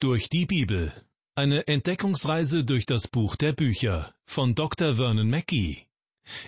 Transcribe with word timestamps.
Durch 0.00 0.28
die 0.28 0.46
Bibel. 0.46 0.92
Eine 1.34 1.66
Entdeckungsreise 1.66 2.62
durch 2.62 2.86
das 2.86 3.08
Buch 3.08 3.34
der 3.34 3.52
Bücher 3.52 4.14
von 4.26 4.54
Dr. 4.54 4.94
Vernon 4.94 5.28
Mackey. 5.28 5.88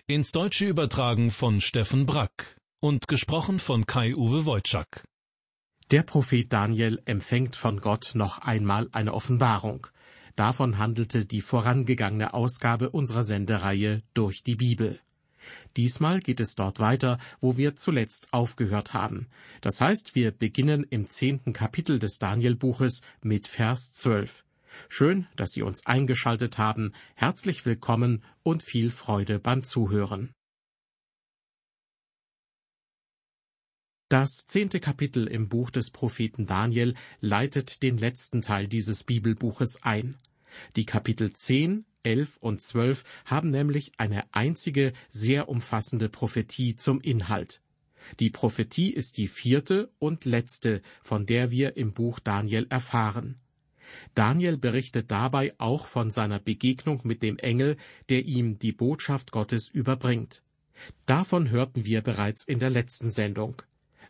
Ins 0.07 0.31
Deutsche 0.31 0.67
übertragen 0.67 1.33
von 1.33 1.61
Steffen 1.61 2.07
Brack 2.07 2.57
und 2.79 3.09
gesprochen 3.09 3.59
von 3.59 3.87
Kai-Uwe 3.87 4.47
Wojczak. 4.47 5.05
Der 5.91 6.05
Prophet 6.05 6.53
Daniel 6.53 7.03
empfängt 7.07 7.57
von 7.57 7.81
Gott 7.81 8.13
noch 8.15 8.39
einmal 8.39 8.89
eine 8.93 9.13
Offenbarung. 9.15 9.89
Davon 10.37 10.79
handelte 10.79 11.27
die 11.27 11.41
vorangegangene 11.41 12.33
Ausgabe 12.35 12.91
unserer 12.91 13.25
Sendereihe 13.25 14.05
durch 14.15 14.45
die 14.45 14.55
Bibel. 14.55 15.01
Diesmal 15.77 16.21
geht 16.21 16.41
es 16.41 16.55
dort 16.55 16.81
weiter, 16.81 17.19
wo 17.41 17.57
wir 17.57 17.77
zuletzt 17.77 18.33
aufgehört 18.33 18.93
haben. 18.93 19.29
Das 19.61 19.81
heißt, 19.81 20.15
wir 20.15 20.33
beginnen 20.33 20.85
im 20.91 21.07
zehnten 21.07 21.53
Kapitel 21.53 21.99
des 21.99 22.19
Danielbuches 22.19 23.03
mit 23.23 23.47
Vers 23.47 23.93
zwölf. 23.93 24.45
Schön, 24.89 25.27
dass 25.37 25.53
Sie 25.53 25.63
uns 25.63 25.87
eingeschaltet 25.87 26.59
haben. 26.59 26.93
Herzlich 27.15 27.67
willkommen 27.67 28.23
und 28.43 28.63
viel 28.63 28.91
Freude 28.91 29.39
beim 29.39 29.63
Zuhören. 29.63 30.33
Das 34.09 34.47
zehnte 34.49 34.81
Kapitel 34.81 35.29
im 35.29 35.49
Buch 35.49 35.71
des 35.71 35.93
Propheten 35.93 36.47
Daniel 36.47 36.95
leitet 37.21 37.83
den 37.85 37.97
letzten 37.97 38.43
Teil 38.43 38.67
dieses 38.67 39.05
Bibelbuches 39.05 39.83
ein. 39.83 40.19
Die 40.75 40.85
Kapitel 40.85 41.33
10, 41.33 41.85
11 42.03 42.39
und 42.39 42.61
12 42.61 43.05
haben 43.25 43.51
nämlich 43.51 43.93
eine 43.99 44.25
einzige, 44.33 44.93
sehr 45.09 45.49
umfassende 45.49 46.09
Prophetie 46.09 46.77
zum 46.77 47.01
Inhalt. 47.01 47.63
Die 48.19 48.31
Prophetie 48.31 48.91
ist 48.91 49.19
die 49.19 49.29
vierte 49.29 49.93
und 49.99 50.25
letzte, 50.25 50.83
von 51.03 51.27
der 51.27 51.51
wir 51.51 51.77
im 51.77 51.93
Buch 51.93 52.19
Daniel 52.19 52.67
erfahren. 52.71 53.37
Daniel 54.15 54.57
berichtet 54.57 55.11
dabei 55.11 55.55
auch 55.59 55.87
von 55.87 56.11
seiner 56.11 56.39
Begegnung 56.39 57.01
mit 57.05 57.23
dem 57.23 57.39
Engel, 57.39 57.77
der 58.09 58.25
ihm 58.25 58.59
die 58.59 58.73
Botschaft 58.73 59.33
Gottes 59.33 59.69
überbringt. 59.69 60.43
Davon 61.07 61.51
hörten 61.51 61.85
wir 61.85 62.01
bereits 62.01 62.45
in 62.45 62.59
der 62.59 62.71
letzten 62.71 63.11
Sendung. 63.11 63.63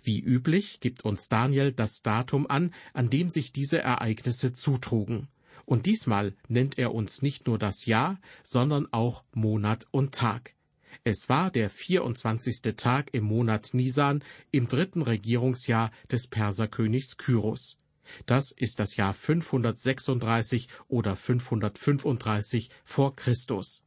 Wie 0.03 0.21
üblich 0.21 0.81
gibt 0.81 1.05
uns 1.05 1.29
Daniel 1.29 1.73
das 1.73 2.03
Datum 2.03 2.47
an, 2.49 2.73
an 2.95 3.11
dem 3.11 3.29
sich 3.29 3.53
diese 3.53 3.81
Ereignisse 3.81 4.53
zutrugen. 4.53 5.29
Und 5.71 5.87
diesmal 5.87 6.35
nennt 6.49 6.79
er 6.79 6.93
uns 6.93 7.23
nicht 7.23 7.47
nur 7.47 7.57
das 7.57 7.87
Jahr, 7.87 8.21
sondern 8.43 8.93
auch 8.93 9.23
Monat 9.33 9.87
und 9.93 10.13
Tag. 10.13 10.57
Es 11.05 11.29
war 11.29 11.53
der 11.53 11.71
24. 11.71 12.75
Tag 12.77 13.15
im 13.15 13.23
Monat 13.23 13.73
Nisan 13.73 14.25
im 14.51 14.67
dritten 14.67 15.01
Regierungsjahr 15.01 15.93
des 16.11 16.27
Perserkönigs 16.27 17.19
Kyros. 17.19 17.79
Das 18.27 18.51
ist 18.51 18.81
das 18.81 18.97
Jahr 18.97 19.15
536 19.15 20.67
oder 20.89 21.15
535 21.15 22.71
vor 22.85 23.15
Christus. 23.15 23.85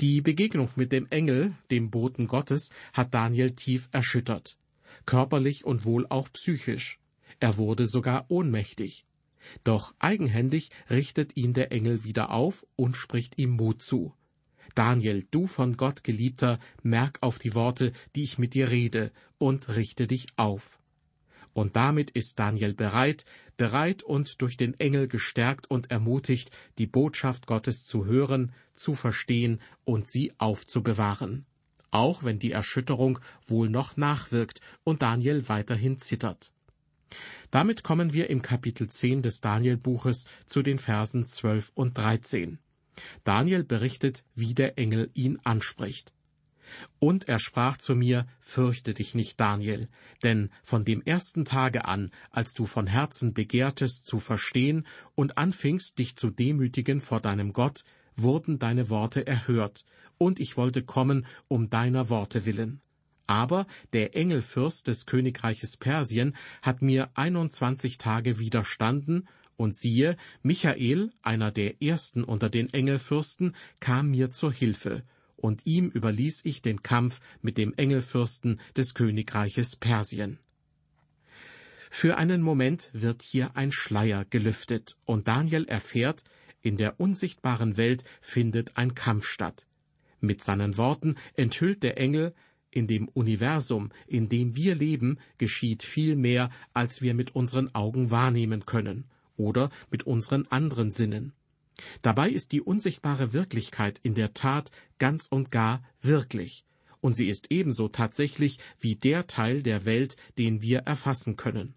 Die 0.00 0.22
Begegnung 0.22 0.70
mit 0.74 0.90
dem 0.90 1.06
Engel, 1.10 1.54
dem 1.70 1.90
Boten 1.90 2.26
Gottes, 2.28 2.70
hat 2.94 3.12
Daniel 3.12 3.50
tief 3.50 3.90
erschüttert. 3.92 4.56
Körperlich 5.04 5.66
und 5.66 5.84
wohl 5.84 6.06
auch 6.08 6.32
psychisch. 6.32 6.98
Er 7.40 7.58
wurde 7.58 7.86
sogar 7.86 8.24
ohnmächtig. 8.30 9.04
Doch 9.64 9.94
eigenhändig 9.98 10.70
richtet 10.90 11.36
ihn 11.36 11.52
der 11.52 11.72
Engel 11.72 12.04
wieder 12.04 12.30
auf 12.30 12.66
und 12.76 12.96
spricht 12.96 13.38
ihm 13.38 13.50
Mut 13.50 13.82
zu. 13.82 14.14
Daniel, 14.74 15.26
du 15.30 15.46
von 15.46 15.76
Gott 15.76 16.02
geliebter, 16.02 16.58
merk 16.82 17.18
auf 17.20 17.38
die 17.38 17.54
Worte, 17.54 17.92
die 18.16 18.22
ich 18.22 18.38
mit 18.38 18.54
dir 18.54 18.70
rede, 18.70 19.12
und 19.38 19.68
richte 19.68 20.06
dich 20.06 20.26
auf. 20.36 20.78
Und 21.52 21.76
damit 21.76 22.10
ist 22.10 22.38
Daniel 22.38 22.72
bereit, 22.72 23.26
bereit 23.58 24.02
und 24.02 24.40
durch 24.40 24.56
den 24.56 24.78
Engel 24.80 25.08
gestärkt 25.08 25.70
und 25.70 25.90
ermutigt, 25.90 26.50
die 26.78 26.86
Botschaft 26.86 27.46
Gottes 27.46 27.84
zu 27.84 28.06
hören, 28.06 28.52
zu 28.74 28.94
verstehen 28.94 29.60
und 29.84 30.08
sie 30.08 30.32
aufzubewahren. 30.38 31.44
Auch 31.90 32.24
wenn 32.24 32.38
die 32.38 32.52
Erschütterung 32.52 33.18
wohl 33.46 33.68
noch 33.68 33.98
nachwirkt 33.98 34.60
und 34.82 35.02
Daniel 35.02 35.48
weiterhin 35.50 35.98
zittert. 35.98 36.52
Damit 37.52 37.84
kommen 37.84 38.14
wir 38.14 38.30
im 38.30 38.40
Kapitel 38.40 38.88
10 38.88 39.20
des 39.20 39.42
Danielbuches 39.42 40.24
zu 40.46 40.62
den 40.62 40.78
Versen 40.78 41.26
12 41.26 41.70
und 41.74 41.98
13. 41.98 42.58
Daniel 43.24 43.62
berichtet, 43.62 44.24
wie 44.34 44.54
der 44.54 44.78
Engel 44.78 45.10
ihn 45.12 45.38
anspricht. 45.44 46.14
Und 46.98 47.28
er 47.28 47.38
sprach 47.38 47.76
zu 47.76 47.94
mir, 47.94 48.26
Fürchte 48.40 48.94
dich 48.94 49.14
nicht, 49.14 49.38
Daniel, 49.38 49.90
denn 50.22 50.48
von 50.64 50.86
dem 50.86 51.02
ersten 51.02 51.44
Tage 51.44 51.84
an, 51.84 52.10
als 52.30 52.54
du 52.54 52.64
von 52.64 52.86
Herzen 52.86 53.34
begehrtest 53.34 54.06
zu 54.06 54.18
verstehen 54.18 54.86
und 55.14 55.36
anfingst, 55.36 55.98
dich 55.98 56.16
zu 56.16 56.30
demütigen 56.30 57.02
vor 57.02 57.20
deinem 57.20 57.52
Gott, 57.52 57.84
wurden 58.16 58.60
deine 58.60 58.88
Worte 58.88 59.26
erhört, 59.26 59.84
und 60.16 60.40
ich 60.40 60.56
wollte 60.56 60.84
kommen 60.84 61.26
um 61.48 61.68
deiner 61.68 62.08
Worte 62.08 62.46
willen. 62.46 62.80
Aber 63.26 63.66
der 63.92 64.16
Engelfürst 64.16 64.86
des 64.86 65.06
Königreiches 65.06 65.76
Persien 65.76 66.36
hat 66.60 66.82
mir 66.82 67.10
einundzwanzig 67.14 67.98
Tage 67.98 68.38
widerstanden, 68.38 69.28
und 69.56 69.74
siehe, 69.74 70.16
Michael, 70.42 71.12
einer 71.22 71.52
der 71.52 71.80
ersten 71.82 72.24
unter 72.24 72.50
den 72.50 72.72
Engelfürsten, 72.72 73.54
kam 73.80 74.10
mir 74.10 74.30
zur 74.30 74.52
Hilfe, 74.52 75.04
und 75.36 75.66
ihm 75.66 75.88
überließ 75.88 76.44
ich 76.44 76.62
den 76.62 76.82
Kampf 76.82 77.20
mit 77.42 77.58
dem 77.58 77.74
Engelfürsten 77.74 78.60
des 78.76 78.94
Königreiches 78.94 79.76
Persien. 79.76 80.38
Für 81.90 82.16
einen 82.16 82.40
Moment 82.40 82.90
wird 82.94 83.22
hier 83.22 83.54
ein 83.54 83.70
Schleier 83.70 84.24
gelüftet, 84.24 84.96
und 85.04 85.28
Daniel 85.28 85.64
erfährt, 85.66 86.24
in 86.62 86.76
der 86.76 86.98
unsichtbaren 86.98 87.76
Welt 87.76 88.04
findet 88.20 88.76
ein 88.76 88.94
Kampf 88.94 89.26
statt. 89.26 89.66
Mit 90.20 90.42
seinen 90.42 90.76
Worten 90.76 91.16
enthüllt 91.34 91.82
der 91.82 91.98
Engel, 91.98 92.34
in 92.72 92.86
dem 92.86 93.08
Universum, 93.08 93.90
in 94.06 94.28
dem 94.28 94.56
wir 94.56 94.74
leben, 94.74 95.18
geschieht 95.38 95.82
viel 95.82 96.16
mehr, 96.16 96.50
als 96.74 97.02
wir 97.02 97.14
mit 97.14 97.34
unseren 97.36 97.74
Augen 97.74 98.10
wahrnehmen 98.10 98.66
können 98.66 99.04
oder 99.36 99.70
mit 99.90 100.04
unseren 100.04 100.46
anderen 100.48 100.90
Sinnen. 100.90 101.32
Dabei 102.02 102.30
ist 102.30 102.52
die 102.52 102.60
unsichtbare 102.60 103.32
Wirklichkeit 103.32 104.00
in 104.02 104.14
der 104.14 104.34
Tat 104.34 104.70
ganz 104.98 105.26
und 105.28 105.50
gar 105.50 105.82
wirklich, 106.00 106.64
und 107.00 107.14
sie 107.14 107.28
ist 107.28 107.50
ebenso 107.50 107.88
tatsächlich 107.88 108.58
wie 108.78 108.96
der 108.96 109.26
Teil 109.26 109.62
der 109.62 109.84
Welt, 109.84 110.16
den 110.38 110.62
wir 110.62 110.80
erfassen 110.80 111.36
können. 111.36 111.74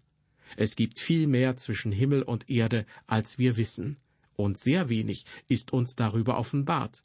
Es 0.56 0.76
gibt 0.76 0.98
viel 0.98 1.26
mehr 1.26 1.56
zwischen 1.56 1.92
Himmel 1.92 2.22
und 2.22 2.48
Erde, 2.48 2.86
als 3.06 3.38
wir 3.38 3.56
wissen, 3.56 3.96
und 4.36 4.58
sehr 4.58 4.88
wenig 4.88 5.24
ist 5.48 5.72
uns 5.72 5.96
darüber 5.96 6.38
offenbart. 6.38 7.04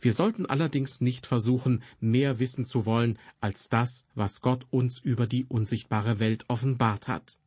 Wir 0.00 0.12
sollten 0.12 0.46
allerdings 0.46 1.00
nicht 1.00 1.26
versuchen, 1.26 1.82
mehr 2.00 2.38
wissen 2.38 2.64
zu 2.64 2.86
wollen 2.86 3.18
als 3.40 3.68
das, 3.68 4.06
was 4.14 4.40
Gott 4.40 4.66
uns 4.70 4.98
über 4.98 5.26
die 5.26 5.44
unsichtbare 5.44 6.18
Welt 6.20 6.44
offenbart 6.48 7.08
hat. 7.08 7.38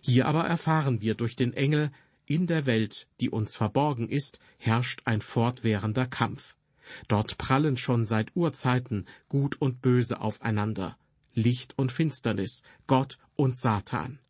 Hier 0.00 0.26
aber 0.26 0.44
erfahren 0.44 1.00
wir 1.00 1.14
durch 1.14 1.36
den 1.36 1.52
Engel, 1.52 1.90
in 2.26 2.46
der 2.46 2.64
Welt, 2.64 3.08
die 3.20 3.28
uns 3.28 3.56
verborgen 3.56 4.08
ist, 4.08 4.38
herrscht 4.58 5.02
ein 5.04 5.20
fortwährender 5.20 6.06
Kampf. 6.06 6.56
Dort 7.08 7.38
prallen 7.38 7.76
schon 7.76 8.06
seit 8.06 8.34
Urzeiten 8.36 9.06
Gut 9.28 9.60
und 9.60 9.82
Böse 9.82 10.20
aufeinander, 10.20 10.96
Licht 11.34 11.76
und 11.76 11.92
Finsternis, 11.92 12.62
Gott 12.86 13.18
und 13.36 13.56
Satan. 13.56 14.20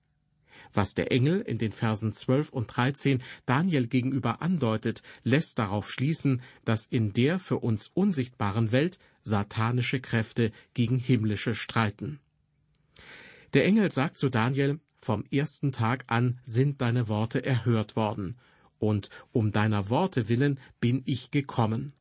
Was 0.72 0.94
der 0.94 1.10
Engel 1.10 1.40
in 1.40 1.58
den 1.58 1.72
Versen 1.72 2.12
12 2.12 2.50
und 2.50 2.66
13 2.68 3.22
Daniel 3.46 3.86
gegenüber 3.86 4.40
andeutet, 4.42 5.02
lässt 5.24 5.58
darauf 5.58 5.90
schließen, 5.90 6.42
dass 6.64 6.86
in 6.86 7.12
der 7.12 7.38
für 7.38 7.58
uns 7.58 7.90
unsichtbaren 7.92 8.72
Welt 8.72 8.98
satanische 9.22 10.00
Kräfte 10.00 10.52
gegen 10.74 10.98
himmlische 10.98 11.54
streiten. 11.54 12.20
Der 13.52 13.64
Engel 13.64 13.90
sagt 13.90 14.16
zu 14.16 14.28
Daniel, 14.28 14.78
vom 14.98 15.24
ersten 15.30 15.72
Tag 15.72 16.04
an 16.06 16.38
sind 16.44 16.80
deine 16.80 17.08
Worte 17.08 17.44
erhört 17.44 17.96
worden, 17.96 18.36
und 18.78 19.10
um 19.32 19.50
deiner 19.52 19.90
Worte 19.90 20.28
willen 20.28 20.58
bin 20.80 21.02
ich 21.04 21.30
gekommen. 21.30 21.92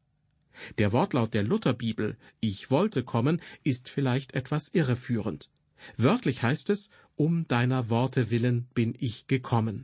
Der 0.77 0.91
Wortlaut 0.91 1.33
der 1.33 1.43
Lutherbibel 1.43 2.17
Ich 2.39 2.69
wollte 2.69 3.03
kommen 3.03 3.41
ist 3.63 3.89
vielleicht 3.89 4.33
etwas 4.33 4.69
irreführend. 4.69 5.49
Wörtlich 5.95 6.43
heißt 6.43 6.69
es, 6.69 6.89
um 7.19 7.45
deiner 7.49 7.89
Worte 7.89 8.31
willen 8.31 8.69
bin 8.73 8.95
ich 8.97 9.27
gekommen. 9.27 9.83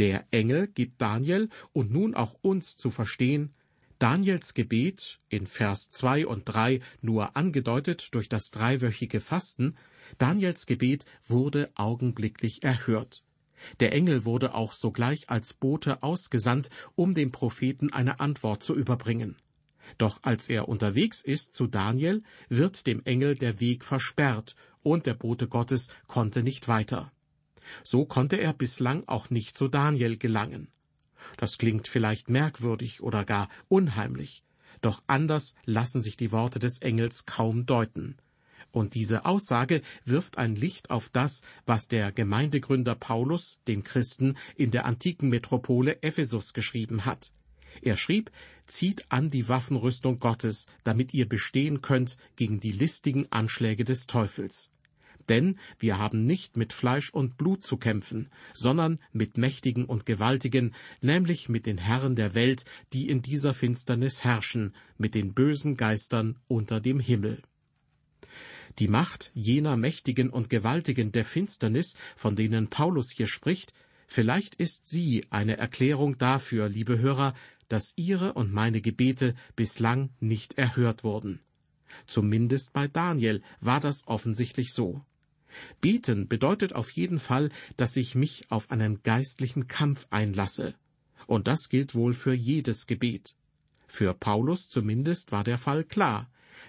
Der 0.00 0.26
Engel 0.32 0.66
gibt 0.66 1.00
Daniel 1.00 1.48
und 1.72 1.92
nun 1.92 2.16
auch 2.16 2.34
uns 2.42 2.76
zu 2.76 2.90
verstehen, 2.90 3.54
Daniels 4.00 4.54
Gebet, 4.54 5.20
in 5.28 5.46
Vers 5.46 5.90
zwei 5.90 6.26
und 6.26 6.46
drei 6.46 6.80
nur 7.02 7.36
angedeutet 7.36 8.08
durch 8.14 8.28
das 8.28 8.50
dreiwöchige 8.50 9.20
Fasten, 9.20 9.76
Daniels 10.18 10.66
Gebet 10.66 11.04
wurde 11.28 11.70
augenblicklich 11.76 12.64
erhört. 12.64 13.22
Der 13.78 13.92
Engel 13.92 14.24
wurde 14.24 14.54
auch 14.54 14.72
sogleich 14.72 15.30
als 15.30 15.54
Bote 15.54 16.02
ausgesandt, 16.02 16.68
um 16.96 17.14
dem 17.14 17.30
Propheten 17.30 17.92
eine 17.92 18.18
Antwort 18.18 18.64
zu 18.64 18.74
überbringen. 18.74 19.36
Doch 19.98 20.20
als 20.22 20.48
er 20.48 20.68
unterwegs 20.68 21.22
ist 21.22 21.54
zu 21.54 21.66
Daniel, 21.66 22.22
wird 22.48 22.86
dem 22.86 23.04
Engel 23.04 23.34
der 23.36 23.60
Weg 23.60 23.84
versperrt, 23.84 24.56
und 24.82 25.06
der 25.06 25.14
Bote 25.14 25.48
Gottes 25.48 25.88
konnte 26.06 26.42
nicht 26.42 26.68
weiter. 26.68 27.12
So 27.84 28.04
konnte 28.04 28.36
er 28.36 28.52
bislang 28.52 29.04
auch 29.06 29.30
nicht 29.30 29.56
zu 29.56 29.68
Daniel 29.68 30.16
gelangen. 30.16 30.68
Das 31.36 31.58
klingt 31.58 31.88
vielleicht 31.88 32.30
merkwürdig 32.30 33.02
oder 33.02 33.24
gar 33.24 33.48
unheimlich, 33.68 34.42
doch 34.80 35.02
anders 35.06 35.54
lassen 35.64 36.00
sich 36.00 36.16
die 36.16 36.32
Worte 36.32 36.58
des 36.58 36.78
Engels 36.78 37.26
kaum 37.26 37.66
deuten. 37.66 38.16
Und 38.72 38.94
diese 38.94 39.24
Aussage 39.24 39.82
wirft 40.04 40.38
ein 40.38 40.54
Licht 40.54 40.90
auf 40.90 41.08
das, 41.08 41.42
was 41.66 41.88
der 41.88 42.12
Gemeindegründer 42.12 42.94
Paulus 42.94 43.58
den 43.66 43.82
Christen 43.82 44.36
in 44.54 44.70
der 44.70 44.84
antiken 44.84 45.28
Metropole 45.28 46.02
Ephesus 46.02 46.52
geschrieben 46.52 47.04
hat. 47.04 47.32
Er 47.82 47.96
schrieb, 47.96 48.30
zieht 48.70 49.10
an 49.10 49.30
die 49.30 49.48
Waffenrüstung 49.48 50.18
Gottes, 50.18 50.66
damit 50.84 51.12
ihr 51.14 51.28
bestehen 51.28 51.80
könnt 51.80 52.16
gegen 52.36 52.60
die 52.60 52.72
listigen 52.72 53.30
Anschläge 53.30 53.84
des 53.84 54.06
Teufels. 54.06 54.72
Denn 55.28 55.58
wir 55.78 55.98
haben 55.98 56.26
nicht 56.26 56.56
mit 56.56 56.72
Fleisch 56.72 57.10
und 57.10 57.36
Blut 57.36 57.62
zu 57.64 57.76
kämpfen, 57.76 58.30
sondern 58.52 58.98
mit 59.12 59.36
Mächtigen 59.36 59.84
und 59.84 60.04
Gewaltigen, 60.06 60.74
nämlich 61.02 61.48
mit 61.48 61.66
den 61.66 61.78
Herren 61.78 62.16
der 62.16 62.34
Welt, 62.34 62.64
die 62.92 63.08
in 63.08 63.22
dieser 63.22 63.54
Finsternis 63.54 64.24
herrschen, 64.24 64.74
mit 64.98 65.14
den 65.14 65.34
bösen 65.34 65.76
Geistern 65.76 66.36
unter 66.48 66.80
dem 66.80 66.98
Himmel. 66.98 67.42
Die 68.78 68.88
Macht 68.88 69.30
jener 69.34 69.76
Mächtigen 69.76 70.30
und 70.30 70.48
Gewaltigen 70.48 71.12
der 71.12 71.24
Finsternis, 71.24 71.94
von 72.16 72.34
denen 72.34 72.68
Paulus 72.68 73.10
hier 73.10 73.26
spricht, 73.26 73.72
vielleicht 74.06 74.54
ist 74.56 74.88
sie 74.88 75.26
eine 75.30 75.58
Erklärung 75.58 76.18
dafür, 76.18 76.68
liebe 76.68 76.98
Hörer, 76.98 77.34
dass 77.70 77.94
Ihre 77.96 78.34
und 78.34 78.52
meine 78.52 78.82
Gebete 78.82 79.34
bislang 79.56 80.10
nicht 80.20 80.58
erhört 80.58 81.02
wurden. 81.04 81.40
Zumindest 82.06 82.72
bei 82.72 82.88
Daniel 82.88 83.42
war 83.60 83.80
das 83.80 84.06
offensichtlich 84.06 84.74
so. 84.74 85.04
Beten 85.80 86.28
bedeutet 86.28 86.74
auf 86.74 86.90
jeden 86.90 87.18
Fall, 87.18 87.50
dass 87.76 87.96
ich 87.96 88.14
mich 88.14 88.50
auf 88.50 88.70
einen 88.70 89.02
geistlichen 89.02 89.68
Kampf 89.68 90.06
einlasse. 90.10 90.74
Und 91.26 91.46
das 91.46 91.68
gilt 91.68 91.94
wohl 91.94 92.12
für 92.12 92.34
jedes 92.34 92.86
Gebet. 92.86 93.36
Für 93.86 94.14
Paulus 94.14 94.68
zumindest 94.68 95.32
war 95.32 95.44
der 95.44 95.58
Fall 95.58 95.84
klar. 95.84 96.28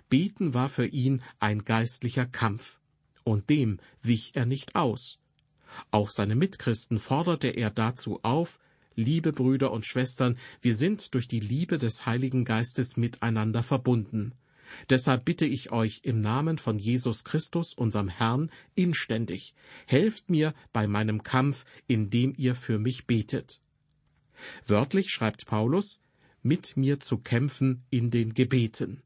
Beten 0.09 0.54
war 0.54 0.69
für 0.69 0.86
ihn 0.86 1.24
ein 1.39 1.65
geistlicher 1.65 2.25
Kampf. 2.25 2.80
Und 3.24 3.50
dem 3.50 3.80
wich 4.01 4.31
er 4.36 4.45
nicht 4.45 4.75
aus. 4.75 5.19
Auch 5.89 6.09
seine 6.09 6.36
Mitchristen 6.36 7.00
forderte 7.00 7.47
er 7.47 7.71
dazu 7.71 8.19
auf, 8.24 8.59
Liebe 8.96 9.32
Brüder 9.32 9.72
und 9.72 9.86
Schwestern, 9.86 10.38
wir 10.62 10.76
sind 10.76 11.14
durch 11.14 11.28
die 11.28 11.40
Liebe 11.40 11.78
des 11.78 12.06
Heiligen 12.06 12.44
Geistes 12.44 12.98
miteinander 12.98 13.64
verbunden. 13.64 14.34
Deshalb 14.90 15.26
bitte 15.26 15.46
ich 15.46 15.72
euch 15.72 16.02
im 16.04 16.22
Namen 16.22 16.58
von 16.58 16.78
Jesus 16.78 17.24
Christus, 17.24 17.74
unserem 17.74 18.10
Herrn, 18.10 18.52
inständig, 18.76 19.54
helft 19.86 20.30
mir 20.30 20.54
bei 20.74 20.88
meinem 20.88 21.24
Kampf, 21.24 21.66
indem 21.88 22.34
ihr 22.38 22.56
für 22.56 22.80
mich 22.80 23.06
betet. 23.06 23.62
Wörtlich 24.66 25.10
schreibt 25.10 25.46
Paulus, 25.46 26.00
mit 26.42 26.76
mir 26.76 27.00
zu 27.00 27.18
kämpfen 27.18 27.84
in 27.90 28.12
den 28.12 28.34
Gebeten. 28.34 29.04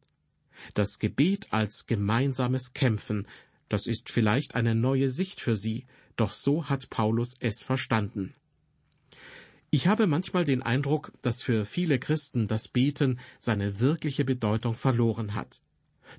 Das 0.74 1.00
Gebet 1.00 1.48
als 1.52 1.86
gemeinsames 1.86 2.74
Kämpfen, 2.74 3.28
das 3.70 3.88
ist 3.88 4.10
vielleicht 4.10 4.56
eine 4.56 4.74
neue 4.74 5.10
Sicht 5.10 5.42
für 5.42 5.56
Sie, 5.56 5.86
doch 6.16 6.32
so 6.32 6.70
hat 6.70 6.90
Paulus 6.90 7.34
es 7.40 7.62
verstanden. 7.62 8.34
Ich 9.76 9.88
habe 9.88 10.08
manchmal 10.08 10.46
den 10.46 10.62
Eindruck, 10.62 11.12
dass 11.22 11.42
für 11.42 11.66
viele 11.66 12.00
Christen 12.00 12.48
das 12.48 12.70
Beten 12.70 13.20
seine 13.40 13.82
wirkliche 13.82 14.24
Bedeutung 14.24 14.74
verloren 14.74 15.36
hat. 15.36 15.62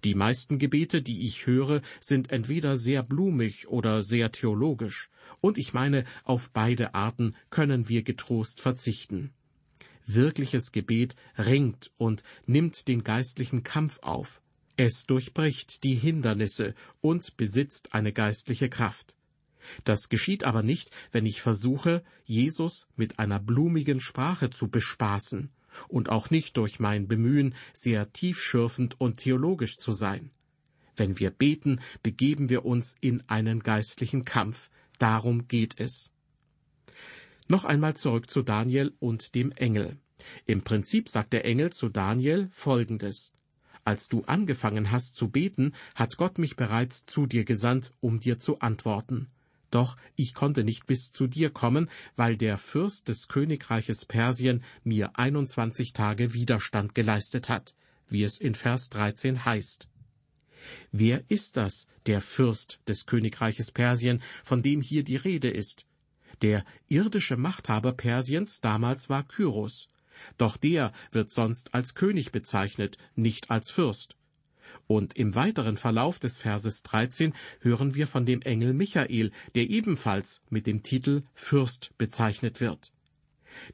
Die 0.05 0.15
meisten 0.15 0.59
Gebete, 0.59 1.01
die 1.01 1.27
ich 1.27 1.47
höre, 1.47 1.81
sind 1.99 2.31
entweder 2.31 2.77
sehr 2.77 3.03
blumig 3.03 3.67
oder 3.69 4.03
sehr 4.03 4.31
theologisch, 4.31 5.09
und 5.41 5.57
ich 5.57 5.73
meine, 5.73 6.05
auf 6.25 6.51
beide 6.53 6.95
Arten 6.95 7.35
können 7.49 7.89
wir 7.89 8.03
getrost 8.03 8.61
verzichten. 8.61 9.31
Wirkliches 10.05 10.71
Gebet 10.71 11.17
ringt 11.39 11.93
und 11.97 12.25
nimmt 12.45 12.89
den 12.89 13.05
geistlichen 13.05 13.63
Kampf 13.63 14.01
auf. 14.03 14.43
Es 14.77 15.07
durchbricht 15.07 15.83
die 15.83 15.95
Hindernisse 15.95 16.75
und 17.01 17.39
besitzt 17.39 17.95
eine 17.95 18.13
geistliche 18.13 18.69
Kraft. 18.69 19.16
Das 19.85 20.09
geschieht 20.09 20.45
aber 20.45 20.63
nicht, 20.63 20.91
wenn 21.13 21.27
ich 21.27 21.43
versuche, 21.43 22.03
Jesus 22.25 22.89
mit 22.97 23.19
einer 23.19 23.41
blumigen 23.41 24.01
Sprache 24.01 24.51
zu 24.51 24.69
bespaßen, 24.69 25.51
und 25.89 26.09
auch 26.09 26.31
nicht 26.31 26.57
durch 26.57 26.81
mein 26.81 27.07
Bemühen, 27.09 27.55
sehr 27.73 28.13
tiefschürfend 28.13 29.01
und 29.01 29.19
theologisch 29.19 29.77
zu 29.77 29.93
sein. 29.93 30.31
Wenn 30.97 31.19
wir 31.19 31.31
beten, 31.31 31.81
begeben 32.03 32.49
wir 32.49 32.65
uns 32.65 32.95
in 33.01 33.23
einen 33.29 33.63
geistlichen 33.63 34.25
Kampf, 34.25 34.71
darum 34.99 35.47
geht 35.49 35.79
es. 35.79 36.13
Noch 37.49 37.65
einmal 37.65 37.95
zurück 37.95 38.31
zu 38.31 38.43
Daniel 38.43 38.95
und 38.99 39.35
dem 39.35 39.53
Engel. 39.53 39.99
Im 40.47 40.63
Prinzip 40.63 41.09
sagt 41.09 41.33
der 41.33 41.45
Engel 41.45 41.73
zu 41.73 41.89
Daniel 41.89 42.49
Folgendes. 42.51 43.33
Als 43.85 44.09
du 44.09 44.25
angefangen 44.25 44.91
hast 44.91 45.15
zu 45.15 45.29
beten, 45.29 45.73
hat 45.95 46.17
Gott 46.17 46.39
mich 46.39 46.57
bereits 46.57 47.07
zu 47.07 47.27
dir 47.27 47.45
gesandt, 47.45 47.93
um 48.01 48.19
dir 48.19 48.39
zu 48.39 48.59
antworten. 48.59 49.29
Doch 49.71 49.97
ich 50.15 50.35
konnte 50.35 50.65
nicht 50.65 50.87
bis 50.87 51.13
zu 51.13 51.27
dir 51.27 51.51
kommen, 51.51 51.91
weil 52.15 52.37
der 52.37 52.59
Fürst 52.59 53.09
des 53.09 53.29
Königreiches 53.29 54.05
Persien 54.05 54.63
mir 54.85 55.19
21 55.19 55.93
Tage 55.93 56.35
Widerstand 56.35 56.95
geleistet 56.95 57.49
hat, 57.49 57.75
wie 58.09 58.23
es 58.23 58.39
in 58.39 58.55
Vers 58.55 58.91
13 58.91 59.45
heißt. 59.45 59.89
Wer 60.93 61.25
ist 61.29 61.57
das, 61.57 61.87
der 62.07 62.21
Fürst 62.21 62.81
des 62.89 63.07
Königreiches 63.07 63.71
Persien, 63.71 64.23
von 64.45 64.63
dem 64.63 64.81
hier 64.81 65.05
die 65.05 65.17
Rede 65.17 65.51
ist? 65.51 65.87
Der 66.43 66.65
irdische 66.89 67.37
Machthaber 67.37 67.93
Persiens 67.93 68.61
damals 68.61 69.09
war 69.09 69.27
Kyros. 69.27 69.89
Doch 70.39 70.57
der 70.57 70.93
wird 71.13 71.31
sonst 71.31 71.75
als 71.75 71.95
König 71.95 72.33
bezeichnet, 72.33 72.99
nicht 73.15 73.51
als 73.51 73.71
Fürst. 73.71 74.17
Und 74.87 75.17
im 75.17 75.35
weiteren 75.35 75.77
Verlauf 75.77 76.21
des 76.21 76.39
Verses 76.39 76.83
13 76.85 77.35
hören 77.61 77.95
wir 77.95 78.07
von 78.07 78.25
dem 78.25 78.41
Engel 78.43 78.73
Michael, 78.73 79.33
der 79.55 79.69
ebenfalls 79.69 80.43
mit 80.49 80.67
dem 80.67 80.83
Titel 80.83 81.25
Fürst 81.35 81.97
bezeichnet 81.99 82.61
wird. 82.61 82.93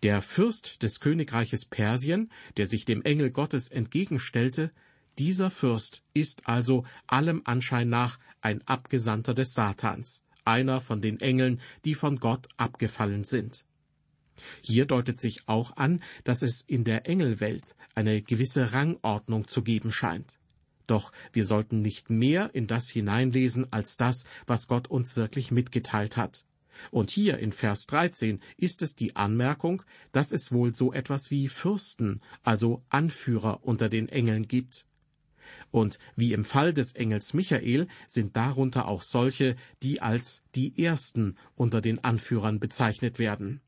Der 0.02 0.22
Fürst 0.22 0.82
des 0.82 1.00
Königreiches 1.00 1.64
Persien, 1.64 2.30
der 2.56 2.66
sich 2.66 2.84
dem 2.84 3.02
Engel 3.02 3.30
Gottes 3.30 3.68
entgegenstellte, 3.68 4.72
dieser 5.18 5.50
Fürst 5.50 6.02
ist 6.14 6.48
also 6.48 6.84
allem 7.06 7.42
Anschein 7.44 7.88
nach 7.90 8.18
ein 8.40 8.66
Abgesandter 8.66 9.34
des 9.34 9.52
Satans, 9.52 10.22
einer 10.44 10.80
von 10.80 11.02
den 11.02 11.20
Engeln, 11.20 11.60
die 11.84 11.94
von 11.94 12.18
Gott 12.18 12.48
abgefallen 12.56 13.24
sind. 13.24 13.66
Hier 14.62 14.86
deutet 14.86 15.20
sich 15.20 15.46
auch 15.46 15.76
an, 15.76 16.02
dass 16.24 16.42
es 16.42 16.62
in 16.62 16.84
der 16.84 17.06
Engelwelt 17.06 17.76
eine 17.94 18.22
gewisse 18.22 18.72
Rangordnung 18.72 19.46
zu 19.46 19.62
geben 19.62 19.92
scheint. 19.92 20.38
Doch 20.92 21.10
wir 21.32 21.46
sollten 21.46 21.80
nicht 21.80 22.10
mehr 22.10 22.54
in 22.54 22.66
das 22.66 22.90
hineinlesen 22.90 23.66
als 23.72 23.96
das, 23.96 24.26
was 24.46 24.68
Gott 24.68 24.88
uns 24.88 25.16
wirklich 25.16 25.50
mitgeteilt 25.50 26.18
hat. 26.18 26.44
Und 26.90 27.10
hier 27.10 27.38
in 27.38 27.50
Vers 27.50 27.86
13 27.86 28.40
ist 28.58 28.82
es 28.82 28.94
die 28.94 29.16
Anmerkung, 29.16 29.84
dass 30.12 30.32
es 30.32 30.52
wohl 30.52 30.74
so 30.74 30.92
etwas 30.92 31.30
wie 31.30 31.48
Fürsten, 31.48 32.20
also 32.42 32.84
Anführer 32.90 33.60
unter 33.64 33.88
den 33.88 34.10
Engeln 34.10 34.46
gibt. 34.46 34.84
Und 35.70 35.98
wie 36.14 36.34
im 36.34 36.44
Fall 36.44 36.74
des 36.74 36.92
Engels 36.92 37.32
Michael 37.32 37.88
sind 38.06 38.36
darunter 38.36 38.86
auch 38.86 39.02
solche, 39.02 39.56
die 39.82 40.02
als 40.02 40.42
die 40.54 40.78
Ersten 40.78 41.36
unter 41.56 41.80
den 41.80 42.04
Anführern 42.04 42.60
bezeichnet 42.60 43.18
werden. 43.18 43.62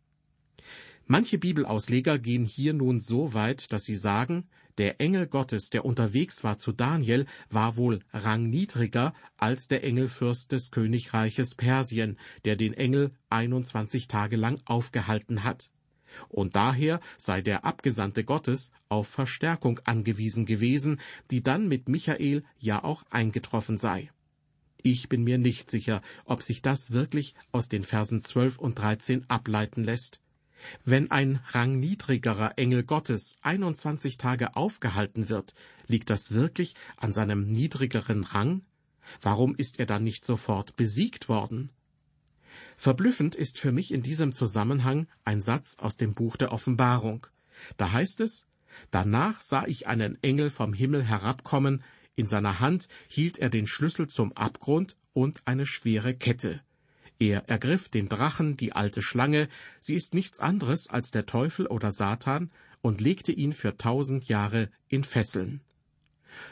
Manche 1.07 1.39
Bibelausleger 1.39 2.19
gehen 2.19 2.45
hier 2.45 2.75
nun 2.75 3.01
so 3.01 3.33
weit, 3.33 3.73
dass 3.73 3.85
sie 3.85 3.97
sagen, 3.97 4.47
der 4.79 5.01
Engel 5.01 5.27
Gottes, 5.27 5.71
der 5.71 5.85
unterwegs 5.85 6.45
war 6.45 6.59
zu 6.59 6.73
Daniel, 6.73 7.27
war 7.49 7.77
wohl 7.77 8.01
rangniedriger 8.13 9.15
als 9.37 9.69
der 9.69 9.85
Engelfürst 9.85 10.53
des 10.53 10.71
Königreiches 10.71 11.55
Persien, 11.55 12.19
der 12.45 12.57
den 12.57 12.75
Engel 12.75 13.13
21 13.31 14.09
Tage 14.09 14.37
lang 14.37 14.61
aufgehalten 14.65 15.45
hat. 15.45 15.71
Und 16.29 16.57
daher 16.57 17.01
sei 17.19 17.41
der 17.41 17.65
Abgesandte 17.65 18.25
Gottes 18.25 18.71
auf 18.89 19.09
Verstärkung 19.09 19.81
angewiesen 19.85 20.47
gewesen, 20.47 21.01
die 21.31 21.43
dann 21.43 21.69
mit 21.69 21.89
Michael 21.89 22.45
ja 22.59 22.83
auch 22.83 23.03
eingetroffen 23.11 23.79
sei. 23.79 24.11
Ich 24.83 25.09
bin 25.09 25.25
mir 25.25 25.39
nicht 25.39 25.71
sicher, 25.71 26.03
ob 26.25 26.43
sich 26.43 26.61
das 26.61 26.91
wirklich 26.91 27.35
aus 27.53 27.69
den 27.69 27.83
Versen 27.83 28.21
12 28.21 28.59
und 28.59 28.79
13 28.79 29.29
ableiten 29.31 29.83
lässt. 29.83 30.21
Wenn 30.85 31.11
ein 31.11 31.41
rangniedrigerer 31.49 32.59
Engel 32.59 32.85
Gottes 32.85 33.37
21 33.43 34.19
Tage 34.19 34.57
aufgehalten 34.57 35.29
wird, 35.29 35.55
liegt 35.87 36.11
das 36.11 36.33
wirklich 36.33 36.75
an 36.97 37.13
seinem 37.13 37.51
niedrigeren 37.51 38.25
Rang? 38.25 38.63
Warum 39.21 39.55
ist 39.55 39.79
er 39.79 39.87
dann 39.87 40.05
nicht 40.05 40.25
sofort 40.25 40.77
besiegt 40.77 41.29
worden? 41.29 41.71
Verblüffend 42.77 43.35
ist 43.35 43.59
für 43.59 43.73
mich 43.73 43.93
in 43.93 44.03
diesem 44.03 44.35
Zusammenhang 44.35 45.07
ein 45.25 45.41
Satz 45.41 45.77
aus 45.79 45.97
dem 45.97 46.15
Buch 46.15 46.37
der 46.37 46.53
Offenbarung. 46.53 47.27
Da 47.77 47.93
heißt 47.93 48.21
es, 48.21 48.47
Danach 48.91 49.41
sah 49.41 49.67
ich 49.67 49.87
einen 49.87 50.21
Engel 50.23 50.51
vom 50.51 50.73
Himmel 50.73 51.05
herabkommen, 51.05 51.83
in 52.17 52.27
seiner 52.27 52.61
Hand 52.61 52.89
hielt 53.09 53.39
er 53.39 53.51
den 53.51 53.67
Schlüssel 53.67 54.09
zum 54.09 54.33
Abgrund 54.33 54.97
und 55.13 55.43
eine 55.47 55.67
schwere 55.67 56.15
Kette. 56.15 56.61
Er 57.27 57.49
ergriff 57.49 57.89
den 57.89 58.11
Drachen, 58.11 58.59
die 58.59 58.75
alte 58.75 59.01
Schlange, 59.01 59.49
sie 59.81 59.95
ist 59.95 60.13
nichts 60.13 60.41
anderes 60.41 60.91
als 60.91 61.11
der 61.11 61.25
Teufel 61.25 61.67
oder 61.67 61.91
Satan, 61.91 62.51
und 62.83 63.01
legte 63.01 63.33
ihn 63.33 63.55
für 63.55 63.79
tausend 63.79 64.29
Jahre 64.29 64.69
in 64.89 65.05
Fesseln. 65.05 65.63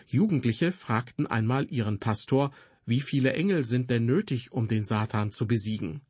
Jugendliche 0.07 0.73
fragten 0.73 1.27
einmal 1.27 1.71
ihren 1.71 1.99
Pastor, 1.99 2.53
wie 2.87 3.03
viele 3.03 3.35
Engel 3.35 3.65
sind 3.65 3.91
denn 3.91 4.07
nötig, 4.07 4.51
um 4.51 4.67
den 4.67 4.83
Satan 4.83 5.31
zu 5.31 5.47
besiegen? 5.47 6.01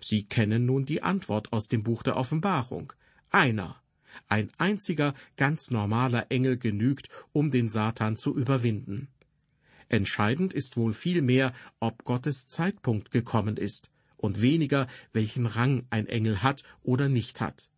Sie 0.00 0.24
kennen 0.24 0.66
nun 0.66 0.86
die 0.86 1.02
Antwort 1.02 1.52
aus 1.52 1.66
dem 1.66 1.82
Buch 1.82 2.04
der 2.04 2.16
Offenbarung. 2.16 2.92
Einer. 3.30 3.82
Ein 4.28 4.52
einziger, 4.56 5.14
ganz 5.36 5.72
normaler 5.72 6.30
Engel 6.30 6.58
genügt, 6.58 7.08
um 7.32 7.50
den 7.50 7.68
Satan 7.68 8.16
zu 8.16 8.36
überwinden. 8.36 9.08
Entscheidend 9.88 10.54
ist 10.54 10.76
wohl 10.76 10.94
vielmehr, 10.94 11.52
ob 11.80 12.04
Gottes 12.04 12.46
Zeitpunkt 12.46 13.10
gekommen 13.10 13.56
ist, 13.56 13.90
und 14.16 14.40
weniger, 14.40 14.86
welchen 15.12 15.46
Rang 15.46 15.86
ein 15.90 16.06
Engel 16.06 16.42
hat 16.42 16.62
oder 16.82 17.08
nicht 17.08 17.40
hat. 17.40 17.68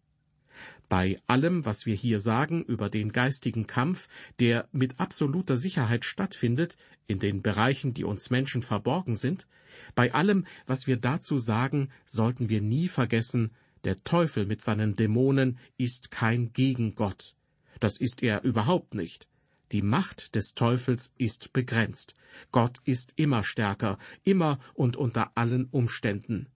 Bei 0.89 1.21
allem, 1.27 1.67
was 1.67 1.85
wir 1.85 1.95
hier 1.95 2.21
sagen 2.21 2.63
über 2.65 2.89
den 2.89 3.13
geistigen 3.13 3.67
Kampf, 3.67 4.09
der 4.41 4.69
mit 4.73 4.99
absoluter 4.99 5.59
Sicherheit 5.59 6.05
stattfindet, 6.05 6.77
in 7.07 7.19
den 7.19 7.43
Bereichen, 7.43 7.93
die 7.93 8.05
uns 8.05 8.31
Menschen 8.31 8.63
verborgen 8.63 9.15
sind, 9.15 9.47
bei 9.95 10.15
allem, 10.15 10.47
was 10.67 10.87
wir 10.87 10.97
dazu 10.97 11.39
sagen, 11.39 11.91
sollten 12.07 12.49
wir 12.49 12.63
nie 12.63 12.89
vergessen, 12.89 13.51
der 13.85 14.03
Teufel 14.03 14.47
mit 14.47 14.63
seinen 14.63 14.97
Dämonen 14.97 15.59
ist 15.77 16.11
kein 16.11 16.53
Gegengott. 16.53 17.35
Das 17.81 18.01
ist 18.01 18.23
er 18.23 18.43
überhaupt 18.43 18.95
nicht. 18.95 19.29
Die 19.73 19.83
Macht 19.83 20.35
des 20.35 20.55
Teufels 20.55 21.13
ist 21.19 21.53
begrenzt. 21.53 22.15
Gott 22.53 22.79
ist 22.85 23.13
immer 23.17 23.45
stärker, 23.45 23.99
immer 24.25 24.59
und 24.75 24.97
unter 24.97 25.33
allen 25.37 25.67
Umständen. 25.67 26.49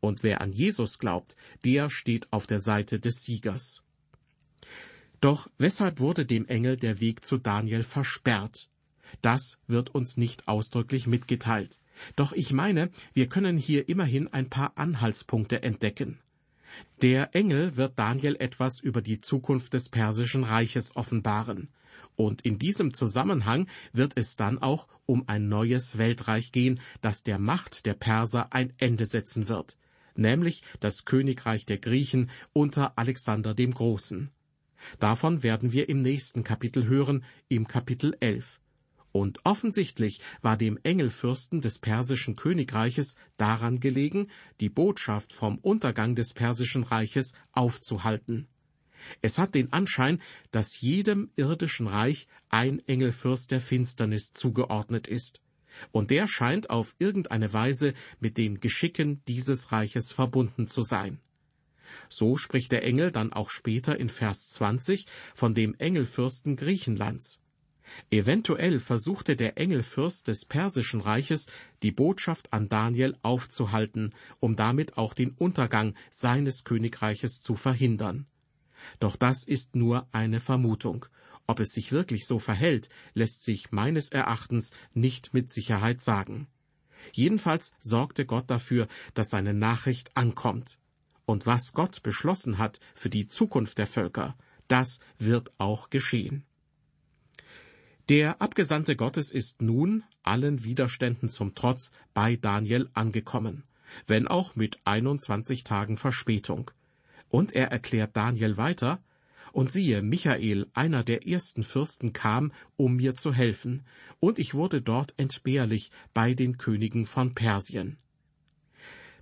Und 0.00 0.22
wer 0.22 0.40
an 0.40 0.52
Jesus 0.52 0.98
glaubt, 0.98 1.34
der 1.64 1.90
steht 1.90 2.32
auf 2.32 2.46
der 2.46 2.60
Seite 2.60 3.00
des 3.00 3.22
Siegers. 3.22 3.82
Doch 5.20 5.50
weshalb 5.58 5.98
wurde 5.98 6.26
dem 6.26 6.46
Engel 6.46 6.76
der 6.76 7.00
Weg 7.00 7.24
zu 7.24 7.38
Daniel 7.38 7.82
versperrt? 7.82 8.68
Das 9.22 9.58
wird 9.66 9.94
uns 9.94 10.16
nicht 10.16 10.46
ausdrücklich 10.46 11.06
mitgeteilt. 11.06 11.80
Doch 12.14 12.32
ich 12.32 12.52
meine, 12.52 12.90
wir 13.14 13.28
können 13.28 13.56
hier 13.58 13.88
immerhin 13.88 14.28
ein 14.28 14.48
paar 14.48 14.76
Anhaltspunkte 14.76 15.62
entdecken. 15.62 16.20
Der 17.02 17.34
Engel 17.34 17.76
wird 17.76 17.98
Daniel 17.98 18.36
etwas 18.38 18.78
über 18.80 19.02
die 19.02 19.20
Zukunft 19.20 19.74
des 19.74 19.88
persischen 19.88 20.44
Reiches 20.44 20.94
offenbaren. 20.94 21.68
Und 22.16 22.42
in 22.42 22.58
diesem 22.58 22.92
Zusammenhang 22.94 23.68
wird 23.92 24.12
es 24.16 24.36
dann 24.36 24.58
auch 24.58 24.88
um 25.06 25.28
ein 25.28 25.48
neues 25.48 25.98
Weltreich 25.98 26.52
gehen, 26.52 26.80
das 27.00 27.22
der 27.22 27.38
Macht 27.38 27.86
der 27.86 27.94
Perser 27.94 28.52
ein 28.52 28.72
Ende 28.78 29.06
setzen 29.06 29.48
wird, 29.48 29.78
nämlich 30.14 30.62
das 30.80 31.04
Königreich 31.04 31.64
der 31.64 31.78
Griechen 31.78 32.30
unter 32.52 32.98
Alexander 32.98 33.54
dem 33.54 33.72
Großen. 33.72 34.30
Davon 34.98 35.42
werden 35.42 35.72
wir 35.72 35.88
im 35.88 36.02
nächsten 36.02 36.44
Kapitel 36.44 36.86
hören, 36.86 37.24
im 37.48 37.66
Kapitel 37.66 38.16
11. 38.20 38.60
Und 39.12 39.40
offensichtlich 39.44 40.20
war 40.42 40.56
dem 40.56 40.78
Engelfürsten 40.82 41.60
des 41.60 41.78
persischen 41.78 42.36
Königreiches 42.36 43.16
daran 43.36 43.80
gelegen, 43.80 44.28
die 44.60 44.68
Botschaft 44.68 45.32
vom 45.32 45.58
Untergang 45.58 46.14
des 46.14 46.34
persischen 46.34 46.84
Reiches 46.84 47.34
aufzuhalten. 47.52 48.48
Es 49.20 49.38
hat 49.38 49.54
den 49.54 49.72
Anschein, 49.72 50.20
dass 50.50 50.80
jedem 50.80 51.30
irdischen 51.36 51.86
Reich 51.86 52.26
ein 52.48 52.80
Engelfürst 52.86 53.50
der 53.50 53.60
Finsternis 53.60 54.32
zugeordnet 54.32 55.06
ist, 55.08 55.40
und 55.92 56.10
der 56.10 56.26
scheint 56.26 56.70
auf 56.70 56.94
irgendeine 56.98 57.52
Weise 57.52 57.94
mit 58.20 58.38
den 58.38 58.60
Geschicken 58.60 59.22
dieses 59.28 59.72
Reiches 59.72 60.12
verbunden 60.12 60.68
zu 60.68 60.82
sein. 60.82 61.20
So 62.08 62.36
spricht 62.36 62.72
der 62.72 62.84
Engel 62.84 63.12
dann 63.12 63.32
auch 63.32 63.50
später 63.50 63.98
in 63.98 64.08
Vers 64.08 64.50
20 64.50 65.06
von 65.34 65.54
dem 65.54 65.74
Engelfürsten 65.78 66.56
Griechenlands. 66.56 67.40
Eventuell 68.10 68.80
versuchte 68.80 69.34
der 69.34 69.56
Engelfürst 69.56 70.28
des 70.28 70.44
persischen 70.44 71.00
Reiches, 71.00 71.46
die 71.82 71.90
Botschaft 71.90 72.52
an 72.52 72.68
Daniel 72.68 73.16
aufzuhalten, 73.22 74.14
um 74.40 74.56
damit 74.56 74.98
auch 74.98 75.14
den 75.14 75.30
Untergang 75.30 75.94
seines 76.10 76.64
Königreiches 76.64 77.40
zu 77.40 77.54
verhindern. 77.54 78.26
Doch 79.00 79.16
das 79.16 79.44
ist 79.44 79.76
nur 79.76 80.06
eine 80.12 80.40
Vermutung. 80.40 81.06
Ob 81.46 81.60
es 81.60 81.70
sich 81.70 81.92
wirklich 81.92 82.26
so 82.26 82.38
verhält, 82.38 82.88
lässt 83.14 83.42
sich 83.42 83.72
meines 83.72 84.10
Erachtens 84.10 84.72
nicht 84.92 85.32
mit 85.32 85.50
Sicherheit 85.50 86.00
sagen. 86.00 86.46
Jedenfalls 87.12 87.72
sorgte 87.80 88.26
Gott 88.26 88.50
dafür, 88.50 88.88
dass 89.14 89.30
seine 89.30 89.54
Nachricht 89.54 90.16
ankommt. 90.16 90.78
Und 91.24 91.46
was 91.46 91.72
Gott 91.72 92.02
beschlossen 92.02 92.58
hat 92.58 92.80
für 92.94 93.10
die 93.10 93.28
Zukunft 93.28 93.78
der 93.78 93.86
Völker, 93.86 94.36
das 94.66 95.00
wird 95.18 95.52
auch 95.58 95.90
geschehen. 95.90 96.44
Der 98.08 98.40
Abgesandte 98.40 98.96
Gottes 98.96 99.30
ist 99.30 99.60
nun, 99.60 100.02
allen 100.22 100.64
Widerständen 100.64 101.28
zum 101.28 101.54
Trotz, 101.54 101.92
bei 102.14 102.36
Daniel 102.36 102.88
angekommen, 102.94 103.64
wenn 104.06 104.26
auch 104.26 104.56
mit 104.56 104.78
21 104.84 105.64
Tagen 105.64 105.98
Verspätung. 105.98 106.70
Und 107.30 107.54
er 107.54 107.68
erklärt 107.68 108.16
Daniel 108.16 108.56
weiter, 108.56 109.02
und 109.52 109.70
siehe, 109.70 110.02
Michael, 110.02 110.66
einer 110.74 111.02
der 111.02 111.26
ersten 111.26 111.64
Fürsten, 111.64 112.12
kam, 112.12 112.52
um 112.76 112.96
mir 112.96 113.14
zu 113.14 113.32
helfen, 113.32 113.84
und 114.20 114.38
ich 114.38 114.54
wurde 114.54 114.82
dort 114.82 115.14
entbehrlich 115.16 115.90
bei 116.14 116.34
den 116.34 116.58
Königen 116.58 117.06
von 117.06 117.34
Persien. 117.34 117.98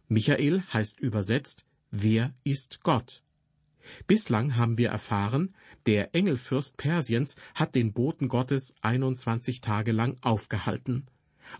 Michael 0.09 0.63
heißt 0.73 1.01
übersetzt, 1.01 1.65
wer 1.91 2.35
ist 2.45 2.83
Gott? 2.83 3.23
Bislang 4.07 4.57
haben 4.57 4.79
wir 4.79 4.91
erfahren, 4.91 5.55
der 5.87 6.15
Engelfürst 6.15 6.77
Persiens 6.77 7.37
hat 7.55 7.75
den 7.75 7.93
Boten 7.93 8.29
Gottes 8.29 8.75
21 8.83 9.61
Tage 9.61 9.93
lang 9.93 10.17
aufgehalten. 10.23 11.07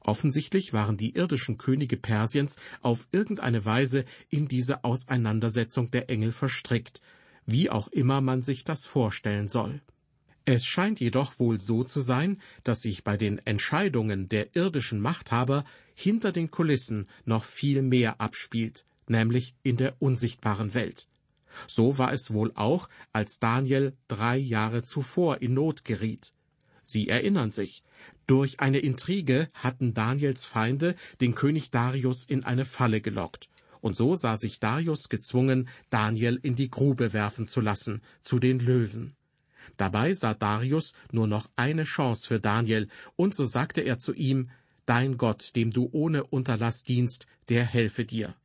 Offensichtlich 0.01 0.73
waren 0.73 0.97
die 0.97 1.15
irdischen 1.15 1.59
Könige 1.59 1.97
Persiens 1.97 2.57
auf 2.83 3.07
irgendeine 3.13 3.65
Weise 3.65 4.05
in 4.29 4.49
diese 4.49 4.85
Auseinandersetzung 4.85 5.91
der 5.91 6.11
Engel 6.11 6.33
verstrickt, 6.33 7.01
wie 7.47 7.71
auch 7.71 7.89
immer 7.89 8.21
man 8.21 8.43
sich 8.43 8.65
das 8.65 8.87
vorstellen 8.87 9.49
soll. 9.49 9.81
Es 10.45 10.65
scheint 10.65 11.01
jedoch 11.01 11.41
wohl 11.41 11.61
so 11.61 11.83
zu 11.83 12.01
sein, 12.01 12.41
dass 12.63 12.81
sich 12.83 13.03
bei 13.03 13.17
den 13.17 13.39
Entscheidungen 13.39 14.29
der 14.29 14.55
irdischen 14.55 15.01
Machthaber 15.01 15.65
hinter 15.95 16.31
den 16.31 16.53
Kulissen 16.53 17.09
noch 17.25 17.45
viel 17.45 17.83
mehr 17.83 18.21
abspielt, 18.21 18.85
nämlich 19.09 19.55
in 19.65 19.77
der 19.77 19.97
unsichtbaren 20.01 20.73
Welt. 20.73 21.09
So 21.67 21.99
war 21.99 22.13
es 22.13 22.33
wohl 22.33 22.53
auch, 22.55 22.89
als 23.13 23.41
Daniel 23.41 23.97
drei 24.07 24.37
Jahre 24.37 24.85
zuvor 24.85 25.43
in 25.43 25.55
Not 25.55 25.85
geriet. 25.85 26.33
Sie 26.85 27.09
erinnern 27.09 27.51
sich, 27.51 27.83
durch 28.27 28.61
eine 28.61 28.79
Intrige 28.79 29.49
hatten 29.55 29.95
Daniels 29.95 30.45
Feinde 30.47 30.95
den 31.21 31.35
König 31.35 31.71
Darius 31.71 32.25
in 32.25 32.45
eine 32.45 32.65
Falle 32.65 33.01
gelockt, 33.01 33.49
und 33.81 33.97
so 33.97 34.17
sah 34.17 34.37
sich 34.37 34.59
Darius 34.59 35.09
gezwungen, 35.09 35.69
Daniel 35.91 36.39
in 36.43 36.57
die 36.57 36.71
Grube 36.71 37.13
werfen 37.13 37.47
zu 37.47 37.61
lassen, 37.61 38.03
zu 38.23 38.39
den 38.39 38.59
Löwen. 38.59 39.15
Dabei 39.77 40.15
sah 40.15 40.35
Darius 40.35 40.93
nur 41.13 41.27
noch 41.27 41.49
eine 41.57 41.85
Chance 41.85 42.27
für 42.27 42.41
Daniel, 42.41 42.89
und 43.17 43.35
so 43.35 43.45
sagte 43.45 43.83
er 43.83 43.99
zu 43.99 44.13
ihm, 44.13 44.51
Dein 44.87 45.17
Gott, 45.17 45.57
dem 45.57 45.73
du 45.73 45.89
ohne 45.91 46.25
Unterlass 46.25 46.85
dienst, 46.85 47.27
der 47.49 47.65
helfe 47.65 48.05
dir. 48.05 48.37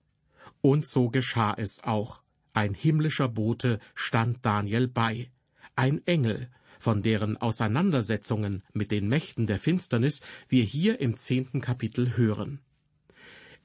Und 0.62 0.88
so 0.88 1.10
geschah 1.10 1.54
es 1.56 1.84
auch. 1.84 2.22
Ein 2.54 2.74
himmlischer 2.74 3.30
Bote 3.30 3.80
stand 3.94 4.44
Daniel 4.44 4.88
bei. 4.88 5.30
Ein 5.76 6.06
Engel, 6.08 6.50
von 6.82 7.02
deren 7.02 7.38
Auseinandersetzungen 7.38 8.64
mit 8.74 8.92
den 8.92 9.08
Mächten 9.08 9.48
der 9.48 9.60
Finsternis 9.60 10.22
wir 10.50 10.64
hier 10.64 11.00
im 11.00 11.16
zehnten 11.18 11.62
Kapitel 11.62 12.18
hören. 12.18 12.60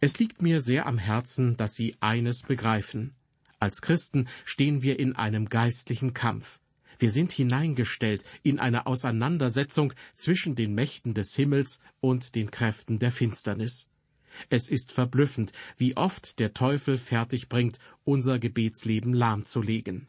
Es 0.01 0.19
liegt 0.19 0.43
mir 0.43 0.61
sehr 0.61 0.87
am 0.87 0.99
Herzen, 0.99 1.57
dass 1.57 1.75
Sie 1.75 1.97
eines 2.01 2.43
begreifen. 2.43 3.15
Als 3.59 3.81
Christen 3.81 4.29
stehen 4.45 4.83
wir 4.83 4.99
in 4.99 5.17
einem 5.17 5.49
geistlichen 5.49 6.13
Kampf. 6.13 6.61
Wir 6.99 7.11
sind 7.11 7.33
hineingestellt 7.33 8.25
in 8.43 8.59
eine 8.59 8.87
Auseinandersetzung 8.87 9.93
zwischen 10.15 10.55
den 10.55 10.75
Mächten 10.75 11.15
des 11.15 11.35
Himmels 11.35 11.81
und 12.01 12.35
den 12.35 12.51
Kräften 12.51 12.99
der 12.99 13.11
Finsternis. 13.11 13.89
Es 14.51 14.69
ist 14.69 14.93
verblüffend, 14.93 15.53
wie 15.79 15.97
oft 15.97 16.39
der 16.39 16.53
Teufel 16.53 16.99
fertig 16.99 17.49
bringt, 17.49 17.79
unser 18.05 18.39
Gebetsleben 18.39 19.15
lahmzulegen. 19.15 20.09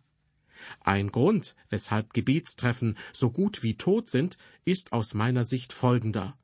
Ein 0.81 1.12
Grund, 1.12 1.55
weshalb 1.69 2.13
Gebetstreffen 2.13 2.97
so 3.13 3.31
gut 3.31 3.63
wie 3.63 3.75
tot 3.75 4.09
sind, 4.09 4.38
ist 4.65 4.93
aus 4.93 5.13
meiner 5.13 5.43
Sicht 5.43 5.74
folgender. 5.74 6.38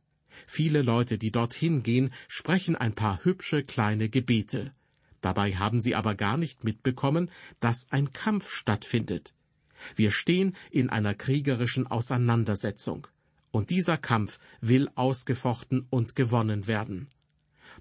Viele 0.47 0.81
Leute, 0.81 1.17
die 1.17 1.31
dorthin 1.31 1.83
gehen, 1.83 2.13
sprechen 2.27 2.75
ein 2.75 2.93
paar 2.93 3.23
hübsche 3.23 3.63
kleine 3.63 4.09
Gebete. 4.09 4.73
Dabei 5.21 5.55
haben 5.55 5.79
sie 5.79 5.95
aber 5.95 6.15
gar 6.15 6.37
nicht 6.37 6.63
mitbekommen, 6.63 7.31
dass 7.59 7.91
ein 7.91 8.11
Kampf 8.11 8.49
stattfindet. 8.49 9.33
Wir 9.95 10.11
stehen 10.11 10.55
in 10.69 10.89
einer 10.89 11.13
kriegerischen 11.13 11.87
Auseinandersetzung. 11.87 13.07
Und 13.51 13.69
dieser 13.69 13.97
Kampf 13.97 14.39
will 14.61 14.89
ausgefochten 14.95 15.85
und 15.89 16.15
gewonnen 16.15 16.67
werden. 16.67 17.09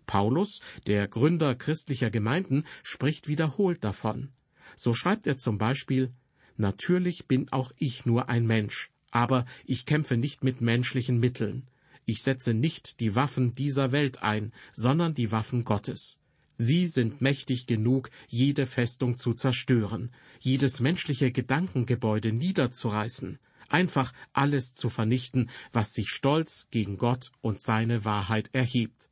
Paulus, 0.06 0.61
der 0.87 1.08
Gründer 1.08 1.54
christlicher 1.54 2.11
Gemeinden, 2.11 2.64
spricht 2.82 3.28
wiederholt 3.28 3.82
davon. 3.82 4.32
So 4.76 4.94
schreibt 4.94 5.26
er 5.26 5.37
zum 5.37 5.58
Beispiel 5.58 6.12
Natürlich 6.56 7.26
bin 7.26 7.50
auch 7.52 7.73
ich 7.78 8.06
nur 8.06 8.28
ein 8.28 8.47
Mensch, 8.47 8.90
aber 9.11 9.47
ich 9.64 9.87
kämpfe 9.87 10.16
nicht 10.16 10.44
mit 10.44 10.61
menschlichen 10.61 11.18
Mitteln. 11.18 11.66
Ich 12.04 12.23
setze 12.23 12.54
nicht 12.54 13.00
die 13.00 13.14
Waffen 13.14 13.54
dieser 13.54 13.92
Welt 13.92 14.23
ein, 14.23 14.52
sondern 14.73 15.14
die 15.14 15.30
Waffen 15.30 15.64
Gottes. 15.64 16.18
Sie 16.56 16.87
sind 16.87 17.21
mächtig 17.21 17.66
genug, 17.66 18.11
jede 18.28 18.66
Festung 18.66 19.18
zu 19.18 19.35
zerstören, 19.35 20.11
jedes 20.40 20.80
menschliche 20.80 21.32
Gedankengebäude 21.32 22.32
niederzureißen, 22.32 23.38
einfach 23.68 24.12
alles 24.32 24.75
zu 24.75 24.88
vernichten, 24.88 25.50
was 25.73 25.92
sich 25.92 26.11
stolz 26.11 26.68
gegen 26.71 26.99
Gott 26.99 27.32
und 27.40 27.61
seine 27.61 28.04
Wahrheit 28.04 28.50
erhebt. 28.52 29.09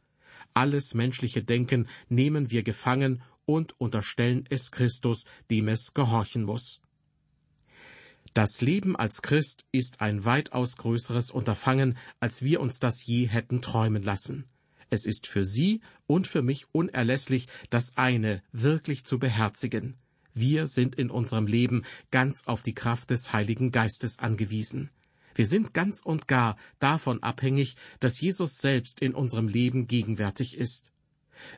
Alles 0.54 0.94
menschliche 0.94 1.42
Denken 1.42 1.88
nehmen 2.09 2.50
wir 2.50 2.62
gefangen 2.62 3.23
und 3.47 3.80
unterstellen 3.80 4.44
es 4.50 4.70
Christus, 4.70 5.25
dem 5.50 5.68
es 5.68 5.94
gehorchen 5.94 6.44
muss. 6.44 6.80
Das 8.32 8.60
Leben 8.60 8.94
als 8.94 9.22
Christ 9.22 9.64
ist 9.72 10.00
ein 10.00 10.25
weitaus 10.25 10.76
größeres 10.76 11.32
Unterfangen, 11.32 11.99
als 12.20 12.42
wir 12.42 12.60
uns 12.60 12.78
das 12.78 13.04
je 13.04 13.26
hätten 13.26 13.60
träumen 13.60 14.04
lassen. 14.04 14.44
Es 14.88 15.04
ist 15.04 15.26
für 15.26 15.44
Sie 15.44 15.80
und 16.06 16.26
für 16.26 16.42
mich 16.42 16.66
unerlässlich, 16.72 17.49
das 17.70 17.96
eine 17.96 18.42
wirklich 18.52 19.04
zu 19.04 19.18
beherzigen. 19.18 19.96
Wir 20.32 20.68
sind 20.68 20.94
in 20.94 21.10
unserem 21.10 21.46
Leben 21.46 21.84
ganz 22.12 22.46
auf 22.46 22.62
die 22.62 22.75
Kraft 22.75 23.10
des 23.10 23.32
Heiligen 23.32 23.72
Geistes 23.72 24.20
angewiesen. 24.20 24.90
Wir 25.34 25.46
sind 25.46 25.75
ganz 25.75 26.00
und 26.00 26.28
gar 26.28 26.56
davon 26.78 27.22
abhängig, 27.22 27.76
dass 27.99 28.20
Jesus 28.20 28.58
selbst 28.58 29.00
in 29.00 29.14
unserem 29.14 29.49
Leben 29.49 29.87
gegenwärtig 29.87 30.56
ist. 30.56 30.92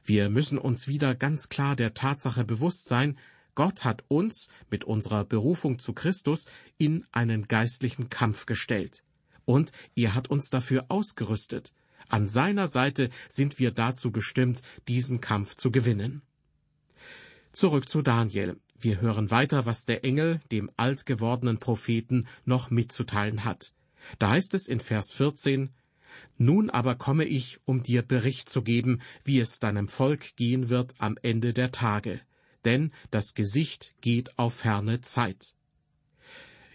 Wir 0.04 0.30
müssen 0.30 0.58
uns 0.58 0.88
wieder 0.88 1.14
ganz 1.14 1.48
klar 1.48 1.76
der 1.76 1.92
Tatsache 1.92 2.44
bewusst 2.44 2.86
sein, 2.86 3.18
Gott 3.54 3.84
hat 3.84 4.04
uns 4.08 4.48
mit 4.70 4.84
unserer 4.84 5.24
Berufung 5.24 5.78
zu 5.78 5.92
Christus 5.92 6.46
in 6.78 7.04
einen 7.12 7.48
geistlichen 7.48 8.08
Kampf 8.08 8.46
gestellt. 8.46 9.04
Und 9.44 9.72
er 9.94 10.14
hat 10.14 10.28
uns 10.28 10.50
dafür 10.50 10.86
ausgerüstet. 10.88 11.72
An 12.08 12.26
seiner 12.26 12.68
Seite 12.68 13.10
sind 13.28 13.58
wir 13.58 13.70
dazu 13.70 14.10
bestimmt, 14.10 14.62
diesen 14.88 15.20
Kampf 15.20 15.56
zu 15.56 15.70
gewinnen. 15.70 16.22
Zurück 17.52 17.88
zu 17.88 18.02
Daniel. 18.02 18.58
Wir 18.78 19.00
hören 19.00 19.30
weiter, 19.30 19.66
was 19.66 19.84
der 19.84 20.04
Engel 20.04 20.40
dem 20.50 20.70
alt 20.76 21.06
gewordenen 21.06 21.58
Propheten 21.58 22.26
noch 22.44 22.70
mitzuteilen 22.70 23.44
hat. 23.44 23.74
Da 24.18 24.30
heißt 24.30 24.54
es 24.54 24.66
in 24.66 24.80
Vers 24.80 25.12
14, 25.12 25.70
Nun 26.38 26.70
aber 26.70 26.96
komme 26.96 27.24
ich, 27.24 27.60
um 27.64 27.82
dir 27.82 28.02
Bericht 28.02 28.48
zu 28.48 28.62
geben, 28.62 29.00
wie 29.24 29.38
es 29.38 29.60
deinem 29.60 29.86
Volk 29.86 30.34
gehen 30.36 30.68
wird 30.68 30.94
am 30.98 31.16
Ende 31.22 31.52
der 31.52 31.70
Tage, 31.70 32.20
denn 32.64 32.92
das 33.10 33.34
Gesicht 33.34 33.94
geht 34.00 34.38
auf 34.38 34.54
ferne 34.54 35.00
Zeit. 35.00 35.54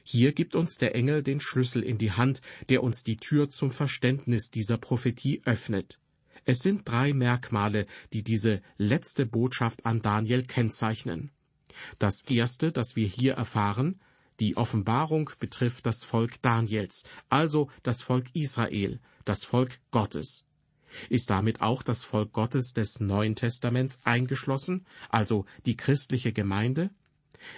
Hier 0.03 0.31
gibt 0.31 0.55
uns 0.55 0.77
der 0.77 0.95
Engel 0.95 1.21
den 1.21 1.41
Schlüssel 1.41 1.83
in 1.83 1.97
die 1.97 2.13
Hand, 2.13 2.41
der 2.69 2.81
uns 2.81 3.03
die 3.03 3.17
Tür 3.17 3.49
zum 3.49 3.71
Verständnis 3.71 4.49
dieser 4.49 4.77
Prophetie 4.77 5.41
öffnet. 5.43 5.99
Es 6.45 6.59
sind 6.59 6.87
drei 6.87 7.11
Merkmale, 7.11 7.87
die 8.13 8.23
diese 8.23 8.61
letzte 8.77 9.25
Botschaft 9.25 9.85
an 9.85 10.01
Daniel 10.01 10.43
kennzeichnen. 10.43 11.31
Das 11.99 12.21
erste, 12.21 12.71
das 12.71 12.95
wir 12.95 13.05
hier 13.05 13.33
erfahren, 13.33 13.99
die 14.39 14.55
Offenbarung 14.55 15.29
betrifft 15.39 15.85
das 15.85 16.05
Volk 16.05 16.41
Daniels, 16.41 17.03
also 17.27 17.69
das 17.83 18.01
Volk 18.01 18.27
Israel, 18.33 19.01
das 19.25 19.43
Volk 19.43 19.79
Gottes. 19.91 20.46
Ist 21.09 21.29
damit 21.29 21.61
auch 21.61 21.83
das 21.83 22.03
Volk 22.03 22.33
Gottes 22.33 22.73
des 22.73 22.99
Neuen 22.99 23.35
Testaments 23.35 23.99
eingeschlossen, 24.03 24.85
also 25.09 25.45
die 25.65 25.77
christliche 25.77 26.33
Gemeinde? 26.33 26.89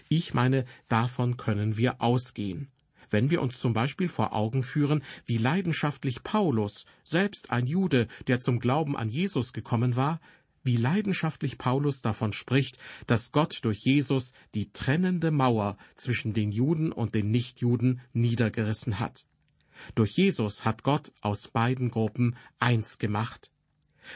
Ich 0.10 0.34
meine, 0.34 0.66
davon 0.88 1.38
können 1.38 1.78
wir 1.78 2.02
ausgehen. 2.02 2.70
Wenn 3.10 3.30
wir 3.32 3.42
uns 3.42 3.60
zum 3.60 3.74
Beispiel 3.74 4.08
vor 4.08 4.34
Augen 4.34 4.62
führen, 4.62 5.04
wie 5.26 5.38
leidenschaftlich 5.38 6.24
Paulus, 6.24 6.86
selbst 7.04 7.50
ein 7.50 7.66
Jude, 7.66 8.08
der 8.28 8.40
zum 8.40 8.60
Glauben 8.60 8.96
an 8.96 9.10
Jesus 9.10 9.52
gekommen 9.52 9.96
war, 9.96 10.20
wie 10.64 10.78
leidenschaftlich 10.78 11.58
Paulus 11.58 12.02
davon 12.02 12.34
spricht, 12.34 12.78
dass 13.08 13.32
Gott 13.32 13.60
durch 13.64 13.80
Jesus 13.80 14.34
die 14.54 14.72
trennende 14.72 15.32
Mauer 15.32 15.78
zwischen 15.96 16.34
den 16.34 16.52
Juden 16.52 16.92
und 16.92 17.16
den 17.16 17.32
Nichtjuden 17.32 18.02
niedergerissen 18.14 19.00
hat. 19.00 19.26
Durch 19.96 20.12
Jesus 20.12 20.66
hat 20.66 20.84
Gott 20.84 21.12
aus 21.22 21.48
beiden 21.48 21.90
Gruppen 21.90 22.36
eins 22.60 22.98
gemacht. 23.00 23.52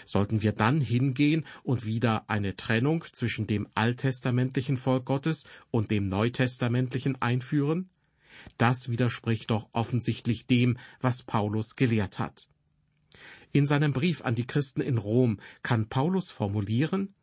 Sollten 0.05 0.41
wir 0.41 0.53
dann 0.53 0.81
hingehen 0.81 1.45
und 1.63 1.85
wieder 1.85 2.29
eine 2.29 2.55
Trennung 2.55 3.03
zwischen 3.11 3.47
dem 3.47 3.67
alttestamentlichen 3.75 4.77
Volk 4.77 5.05
Gottes 5.05 5.45
und 5.71 5.91
dem 5.91 6.09
neutestamentlichen 6.09 7.21
einführen? 7.21 7.89
Das 8.57 8.89
widerspricht 8.89 9.51
doch 9.51 9.69
offensichtlich 9.73 10.47
dem, 10.47 10.77
was 10.99 11.23
Paulus 11.23 11.75
gelehrt 11.75 12.19
hat. 12.19 12.47
In 13.51 13.65
seinem 13.67 13.93
Brief 13.93 14.23
an 14.23 14.33
die 14.35 14.47
Christen 14.47 14.81
in 14.81 14.97
Rom 14.97 15.39
kann 15.61 15.87
Paulus 15.87 16.31
formulieren, 16.31 17.13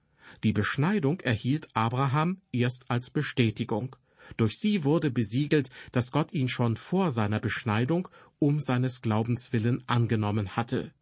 die 0.44 0.52
Beschneidung 0.52 1.20
erhielt 1.20 1.68
Abraham 1.74 2.40
erst 2.52 2.88
als 2.88 3.10
Bestätigung. 3.10 3.96
Durch 4.36 4.58
sie 4.58 4.84
wurde 4.84 5.10
besiegelt, 5.10 5.70
dass 5.92 6.12
Gott 6.12 6.32
ihn 6.32 6.48
schon 6.48 6.76
vor 6.76 7.10
seiner 7.10 7.40
Beschneidung 7.40 8.08
um 8.38 8.58
seines 8.58 9.02
Glaubens 9.02 9.52
willen 9.52 9.82
angenommen 9.86 10.56
hatte. 10.56 10.92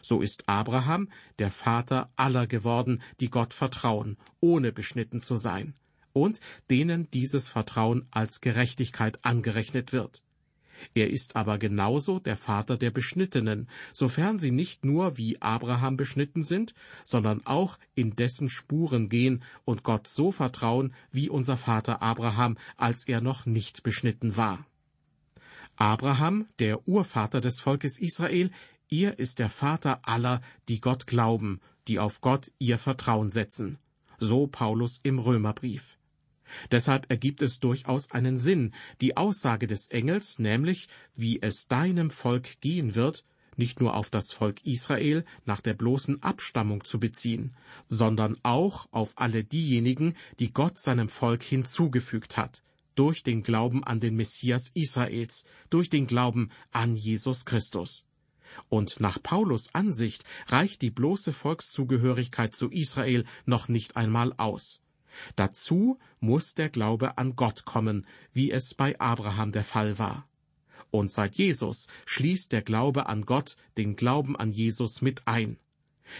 So 0.00 0.20
ist 0.20 0.48
Abraham 0.48 1.08
der 1.38 1.50
Vater 1.50 2.12
aller 2.16 2.46
geworden, 2.46 3.02
die 3.20 3.30
Gott 3.30 3.52
vertrauen, 3.52 4.16
ohne 4.40 4.72
beschnitten 4.72 5.20
zu 5.20 5.36
sein, 5.36 5.74
und 6.12 6.40
denen 6.70 7.10
dieses 7.10 7.48
Vertrauen 7.48 8.06
als 8.10 8.40
Gerechtigkeit 8.40 9.24
angerechnet 9.24 9.92
wird. 9.92 10.22
Er 10.94 11.10
ist 11.10 11.36
aber 11.36 11.58
genauso 11.58 12.18
der 12.18 12.36
Vater 12.36 12.76
der 12.76 12.90
Beschnittenen, 12.90 13.68
sofern 13.92 14.38
sie 14.38 14.50
nicht 14.50 14.84
nur 14.84 15.16
wie 15.16 15.40
Abraham 15.40 15.96
beschnitten 15.96 16.42
sind, 16.42 16.74
sondern 17.04 17.46
auch 17.46 17.78
in 17.94 18.16
dessen 18.16 18.48
Spuren 18.48 19.08
gehen 19.08 19.42
und 19.64 19.82
Gott 19.82 20.08
so 20.08 20.32
vertrauen 20.32 20.94
wie 21.10 21.28
unser 21.28 21.56
Vater 21.56 22.02
Abraham, 22.02 22.56
als 22.76 23.06
er 23.06 23.20
noch 23.20 23.46
nicht 23.46 23.82
beschnitten 23.82 24.36
war. 24.36 24.66
Abraham, 25.76 26.46
der 26.58 26.86
Urvater 26.86 27.40
des 27.40 27.60
Volkes 27.60 27.98
Israel, 27.98 28.50
er 28.88 29.18
ist 29.18 29.38
der 29.38 29.48
Vater 29.48 30.00
aller, 30.06 30.42
die 30.68 30.80
Gott 30.80 31.06
glauben, 31.06 31.60
die 31.88 31.98
auf 31.98 32.20
Gott 32.20 32.52
ihr 32.58 32.78
Vertrauen 32.78 33.30
setzen. 33.30 33.78
So 34.18 34.46
Paulus 34.46 35.00
im 35.02 35.18
Römerbrief. 35.18 35.96
Deshalb 36.70 37.10
ergibt 37.10 37.42
es 37.42 37.60
durchaus 37.60 38.10
einen 38.10 38.38
Sinn, 38.38 38.72
die 39.00 39.16
Aussage 39.16 39.66
des 39.66 39.88
Engels, 39.88 40.38
nämlich 40.38 40.88
wie 41.14 41.40
es 41.40 41.68
deinem 41.68 42.10
Volk 42.10 42.60
gehen 42.60 42.94
wird, 42.94 43.24
nicht 43.56 43.80
nur 43.80 43.94
auf 43.94 44.10
das 44.10 44.32
Volk 44.32 44.64
Israel 44.64 45.24
nach 45.44 45.60
der 45.60 45.74
bloßen 45.74 46.22
Abstammung 46.22 46.84
zu 46.84 46.98
beziehen, 46.98 47.54
sondern 47.88 48.36
auch 48.42 48.88
auf 48.92 49.12
alle 49.16 49.44
diejenigen, 49.44 50.14
die 50.38 50.52
Gott 50.52 50.78
seinem 50.78 51.08
Volk 51.08 51.42
hinzugefügt 51.42 52.36
hat, 52.36 52.62
durch 52.94 53.22
den 53.22 53.42
Glauben 53.42 53.84
an 53.84 54.00
den 54.00 54.16
Messias 54.16 54.70
Israels, 54.74 55.44
durch 55.70 55.90
den 55.90 56.06
Glauben 56.06 56.50
an 56.70 56.94
Jesus 56.94 57.44
Christus. 57.44 58.06
Und 58.68 59.00
nach 59.00 59.22
Paulus 59.22 59.74
Ansicht 59.74 60.24
reicht 60.48 60.82
die 60.82 60.90
bloße 60.90 61.32
Volkszugehörigkeit 61.32 62.54
zu 62.54 62.70
Israel 62.70 63.24
noch 63.46 63.68
nicht 63.68 63.96
einmal 63.96 64.34
aus. 64.36 64.80
Dazu 65.36 65.98
muss 66.20 66.54
der 66.54 66.68
Glaube 66.68 67.18
an 67.18 67.36
Gott 67.36 67.64
kommen, 67.64 68.06
wie 68.32 68.50
es 68.50 68.74
bei 68.74 68.98
Abraham 68.98 69.52
der 69.52 69.64
Fall 69.64 69.98
war. 69.98 70.28
Und 70.90 71.10
seit 71.10 71.36
Jesus 71.36 71.88
schließt 72.06 72.52
der 72.52 72.62
Glaube 72.62 73.06
an 73.06 73.22
Gott 73.22 73.56
den 73.76 73.96
Glauben 73.96 74.36
an 74.36 74.52
Jesus 74.52 75.00
mit 75.00 75.26
ein. 75.26 75.58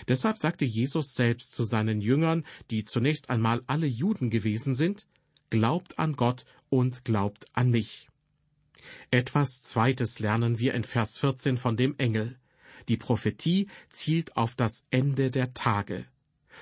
Deshalb 0.08 0.38
sagte 0.38 0.64
Jesus 0.64 1.14
selbst 1.14 1.54
zu 1.54 1.64
seinen 1.64 2.00
Jüngern, 2.00 2.44
die 2.70 2.84
zunächst 2.84 3.28
einmal 3.30 3.62
alle 3.66 3.86
Juden 3.86 4.30
gewesen 4.30 4.74
sind, 4.74 5.06
Glaubt 5.50 5.98
an 5.98 6.14
Gott 6.14 6.46
und 6.70 7.04
glaubt 7.04 7.44
an 7.52 7.68
mich. 7.68 8.08
Etwas 9.10 9.62
Zweites 9.62 10.18
lernen 10.18 10.58
wir 10.58 10.72
in 10.72 10.82
Vers 10.82 11.18
14 11.18 11.58
von 11.58 11.76
dem 11.76 11.94
Engel. 11.98 12.38
Die 12.88 12.96
Prophetie 12.96 13.68
zielt 13.90 14.34
auf 14.34 14.56
das 14.56 14.86
Ende 14.90 15.30
der 15.30 15.52
Tage. 15.52 16.06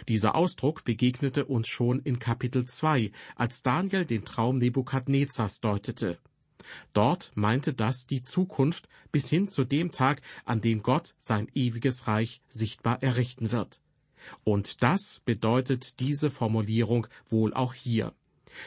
Dieser 0.09 0.35
Ausdruck 0.35 0.85
begegnete 0.85 1.45
uns 1.45 1.69
schon 1.69 2.01
in 2.01 2.19
Kapitel 2.19 2.65
2, 2.65 3.13
als 3.37 3.63
Daniel 3.63 4.05
den 4.05 4.25
Traum 4.25 4.57
Nebukadnezars 4.57 5.61
deutete. 5.61 6.19
Dort 6.93 7.33
meinte 7.35 7.73
das 7.75 8.07
die 8.07 8.23
Zukunft 8.23 8.89
bis 9.13 9.29
hin 9.29 9.49
zu 9.49 9.65
dem 9.65 9.91
Tag, 9.93 10.23
an 10.45 10.61
dem 10.61 10.83
Gott 10.83 11.15
sein 11.19 11.49
ewiges 11.55 12.07
Reich 12.07 12.43
sichtbar 12.49 13.03
errichten 13.03 13.51
wird. 13.51 13.81
Und 14.45 14.83
das 14.83 15.23
bedeutet 15.25 15.99
diese 16.01 16.31
Formulierung 16.31 17.07
wohl 17.29 17.55
auch 17.55 17.75
hier. 17.75 18.15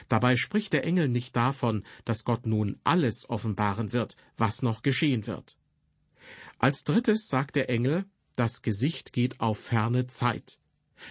Dabei 0.07 0.35
spricht 0.35 0.73
der 0.73 0.85
Engel 0.85 1.09
nicht 1.09 1.35
davon, 1.35 1.83
dass 2.05 2.23
Gott 2.23 2.45
nun 2.45 2.79
alles 2.83 3.29
offenbaren 3.29 3.93
wird, 3.93 4.15
was 4.37 4.61
noch 4.61 4.81
geschehen 4.81 5.27
wird. 5.27 5.57
Als 6.57 6.83
drittes 6.83 7.27
sagt 7.27 7.55
der 7.55 7.69
Engel, 7.69 8.05
das 8.35 8.61
Gesicht 8.61 9.13
geht 9.13 9.39
auf 9.39 9.59
ferne 9.59 10.07
Zeit. 10.07 10.59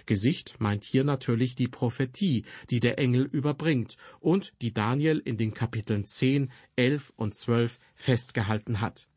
Gesicht 0.05 0.55
meint 0.59 0.83
hier 0.83 1.03
natürlich 1.03 1.55
die 1.55 1.67
Prophetie, 1.67 2.45
die 2.69 2.79
der 2.79 2.99
Engel 2.99 3.23
überbringt 3.23 3.97
und 4.19 4.53
die 4.61 4.73
Daniel 4.73 5.19
in 5.19 5.37
den 5.37 5.53
Kapiteln 5.53 6.05
10, 6.05 6.51
11 6.75 7.13
und 7.15 7.35
12 7.35 7.79
festgehalten 7.95 8.81
hat. 8.81 9.07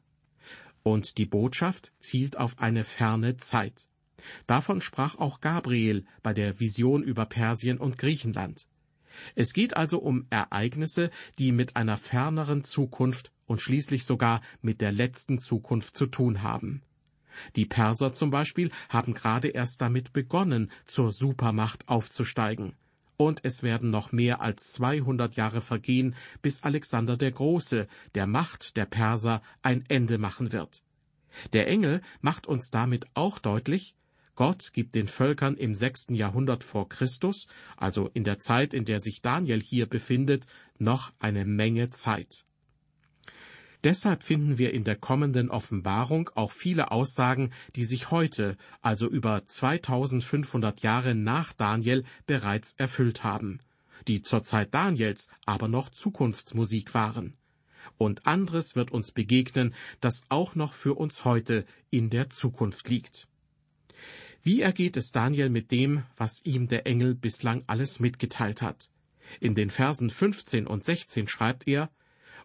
Und 0.83 1.19
die 1.19 1.27
Botschaft 1.27 1.93
zielt 1.99 2.37
auf 2.37 2.59
eine 2.59 2.85
ferne 2.85 3.37
Zeit. 3.37 3.89
Davon 4.47 4.81
sprach 4.81 5.17
auch 5.17 5.41
Gabriel 5.41 6.05
bei 6.23 6.33
der 6.33 6.61
Vision 6.61 7.03
über 7.03 7.27
Persien 7.27 7.79
und 7.79 7.99
Griechenland. 7.99 8.69
Es 9.35 9.53
geht 9.53 9.77
also 9.77 9.99
um 9.99 10.27
Ereignisse, 10.31 11.11
die 11.39 11.53
mit 11.53 11.77
einer 11.77 11.97
ferneren 11.97 12.65
Zukunft 12.65 13.33
und 13.47 13.61
schließlich 13.61 14.05
sogar 14.05 14.43
mit 14.61 14.81
der 14.81 14.93
letzten 14.93 15.39
Zukunft 15.39 15.97
zu 15.97 16.07
tun 16.07 16.43
haben. 16.43 16.83
Die 17.57 17.67
Perser 17.67 18.13
zum 18.13 18.31
Beispiel 18.31 18.71
haben 18.89 19.15
gerade 19.15 19.49
erst 19.49 19.81
damit 19.81 20.13
begonnen, 20.13 20.71
zur 20.85 21.13
Supermacht 21.13 21.89
aufzusteigen. 21.89 22.75
Und 23.17 23.41
es 23.45 23.63
werden 23.63 23.91
noch 23.91 24.13
mehr 24.13 24.41
als 24.41 24.73
200 24.73 25.37
Jahre 25.37 25.61
vergehen, 25.61 26.15
bis 26.43 26.63
Alexander 26.63 27.17
der 27.17 27.33
Große 27.33 27.89
der 28.15 28.27
Macht 28.27 28.77
der 28.77 28.87
Perser 28.87 29.43
ein 29.63 29.85
Ende 29.89 30.19
machen 30.19 30.53
wird. 30.53 30.83
Der 31.53 31.67
Engel 31.69 32.03
macht 32.21 32.47
uns 32.47 32.71
damit 32.71 33.07
auch 33.15 33.39
deutlich, 33.39 33.95
Gott 34.37 34.75
gibt 34.75 34.95
den 34.95 35.09
Völkern 35.09 35.57
im 35.57 35.75
sechsten 35.75 36.15
Jahrhundert 36.15 36.63
vor 36.63 36.91
Christus, 36.91 37.47
also 37.79 38.11
in 38.13 38.23
der 38.23 38.37
Zeit, 38.37 38.75
in 38.75 38.85
der 38.85 39.01
sich 39.01 39.23
Daniel 39.23 39.63
hier 39.63 39.87
befindet, 39.87 40.47
noch 40.79 41.13
eine 41.19 41.47
Menge 41.47 41.89
Zeit. 41.89 42.45
Deshalb 43.87 44.25
finden 44.25 44.59
wir 44.59 44.75
in 44.75 44.83
der 44.83 44.97
kommenden 44.97 45.49
Offenbarung 45.49 46.29
auch 46.35 46.51
viele 46.51 46.91
Aussagen, 46.91 47.53
die 47.77 47.85
sich 47.85 48.11
heute, 48.11 48.57
also 48.83 49.09
über 49.09 49.47
2500 49.47 50.83
Jahre 50.83 51.15
nach 51.15 51.53
Daniel, 51.53 52.03
bereits 52.27 52.75
erfüllt 52.79 53.23
haben, 53.23 53.61
die 54.09 54.23
zur 54.23 54.43
Zeit 54.43 54.75
Daniels 54.75 55.29
aber 55.45 55.69
noch 55.69 55.89
Zukunftsmusik 55.91 56.95
waren. 56.95 57.35
Und 57.97 58.27
anderes 58.27 58.75
wird 58.75 58.91
uns 58.91 59.13
begegnen, 59.13 59.73
das 60.01 60.25
auch 60.31 60.57
noch 60.57 60.73
für 60.73 60.95
uns 60.95 61.25
heute 61.25 61.65
in 61.89 62.11
der 62.11 62.29
Zukunft 62.29 62.89
liegt. 62.89 63.29
Wie 64.43 64.63
ergeht 64.63 64.97
es 64.97 65.13
Daniel 65.13 65.49
mit 65.49 65.71
dem, 65.71 66.03
was 66.17 66.45
ihm 66.45 66.67
der 66.67 66.89
Engel 66.89 67.15
bislang 67.15 67.63
alles 67.69 68.01
mitgeteilt 68.01 68.63
hat? 68.63 68.91
In 69.39 69.55
den 69.55 69.71
Versen 69.71 70.11
15 70.11 70.67
und 70.67 70.83
16 70.83 71.29
schreibt 71.29 71.69
er, 71.69 71.89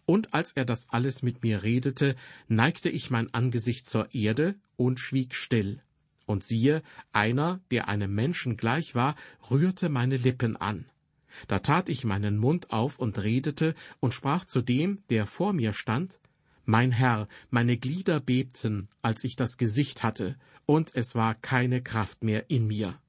und 0.05 0.33
als 0.33 0.53
er 0.53 0.65
das 0.65 0.89
alles 0.89 1.23
mit 1.23 1.43
mir 1.43 1.63
redete, 1.63 2.15
neigte 2.47 2.89
ich 2.89 3.09
mein 3.09 3.33
Angesicht 3.33 3.85
zur 3.85 4.13
Erde 4.13 4.55
und 4.75 4.99
schwieg 4.99 5.35
still. 5.35 5.81
Und 6.25 6.43
siehe, 6.43 6.81
einer, 7.11 7.59
der 7.71 7.87
einem 7.87 8.13
Menschen 8.13 8.57
gleich 8.57 8.95
war, 8.95 9.15
rührte 9.49 9.89
meine 9.89 10.17
Lippen 10.17 10.55
an. 10.55 10.85
Da 11.47 11.59
tat 11.59 11.89
ich 11.89 12.03
meinen 12.03 12.37
Mund 12.37 12.71
auf 12.71 12.99
und 12.99 13.17
redete 13.21 13.75
und 13.99 14.13
sprach 14.13 14.45
zu 14.45 14.61
dem, 14.61 15.03
der 15.09 15.25
vor 15.25 15.53
mir 15.53 15.73
stand, 15.73 16.19
Mein 16.65 16.91
Herr, 16.91 17.27
meine 17.49 17.77
Glieder 17.77 18.19
bebten, 18.19 18.87
als 19.01 19.23
ich 19.23 19.35
das 19.35 19.57
Gesicht 19.57 20.03
hatte, 20.03 20.37
und 20.65 20.95
es 20.95 21.15
war 21.15 21.35
keine 21.35 21.81
Kraft 21.81 22.23
mehr 22.23 22.49
in 22.49 22.67
mir. 22.67 23.00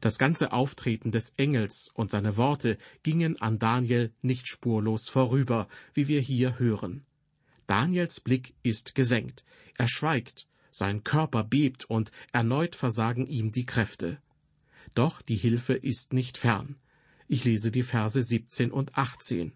Das 0.00 0.18
ganze 0.18 0.52
Auftreten 0.52 1.10
des 1.10 1.30
Engels 1.36 1.90
und 1.94 2.10
seine 2.10 2.36
Worte 2.36 2.78
gingen 3.02 3.40
an 3.40 3.58
Daniel 3.58 4.12
nicht 4.22 4.48
spurlos 4.48 5.08
vorüber, 5.08 5.68
wie 5.94 6.08
wir 6.08 6.20
hier 6.20 6.58
hören. 6.58 7.04
Daniels 7.66 8.20
Blick 8.20 8.54
ist 8.62 8.94
gesenkt, 8.94 9.44
er 9.78 9.88
schweigt, 9.88 10.48
sein 10.70 11.04
Körper 11.04 11.44
bebt 11.44 11.84
und 11.84 12.10
erneut 12.32 12.74
versagen 12.76 13.26
ihm 13.26 13.52
die 13.52 13.66
Kräfte. 13.66 14.18
Doch 14.94 15.22
die 15.22 15.36
Hilfe 15.36 15.74
ist 15.74 16.12
nicht 16.12 16.38
fern. 16.38 16.76
Ich 17.28 17.44
lese 17.44 17.70
die 17.70 17.84
Verse 17.84 18.20
17 18.20 18.72
und 18.72 18.98
18. 18.98 19.52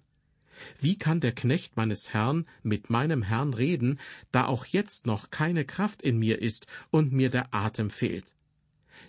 Wie 0.78 0.96
kann 0.96 1.20
der 1.20 1.32
Knecht 1.32 1.76
meines 1.76 2.12
Herrn 2.12 2.46
mit 2.62 2.88
meinem 2.90 3.22
Herrn 3.22 3.54
reden, 3.54 3.98
da 4.30 4.46
auch 4.46 4.64
jetzt 4.66 5.06
noch 5.06 5.30
keine 5.30 5.64
Kraft 5.64 6.02
in 6.02 6.18
mir 6.18 6.40
ist 6.40 6.66
und 6.90 7.12
mir 7.12 7.30
der 7.30 7.52
Atem 7.52 7.90
fehlt? 7.90 8.34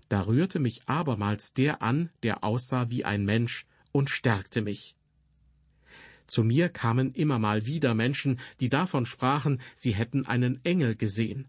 Da 0.10 0.22
rührte 0.22 0.60
mich 0.60 0.84
abermals 0.88 1.54
der 1.54 1.82
an, 1.82 2.10
der 2.24 2.44
aussah 2.44 2.90
wie 2.90 3.06
ein 3.06 3.26
Mensch, 3.26 3.66
und 3.92 4.10
stärkte 4.10 4.62
mich. 4.62 4.96
Zu 6.28 6.44
mir 6.44 6.70
kamen 6.70 7.14
immer 7.14 7.40
mal 7.40 7.66
wieder 7.66 7.94
Menschen, 7.94 8.40
die 8.60 8.70
davon 8.70 9.06
sprachen, 9.06 9.62
sie 9.76 9.94
hätten 9.94 10.26
einen 10.26 10.64
Engel 10.66 10.96
gesehen. 10.96 11.48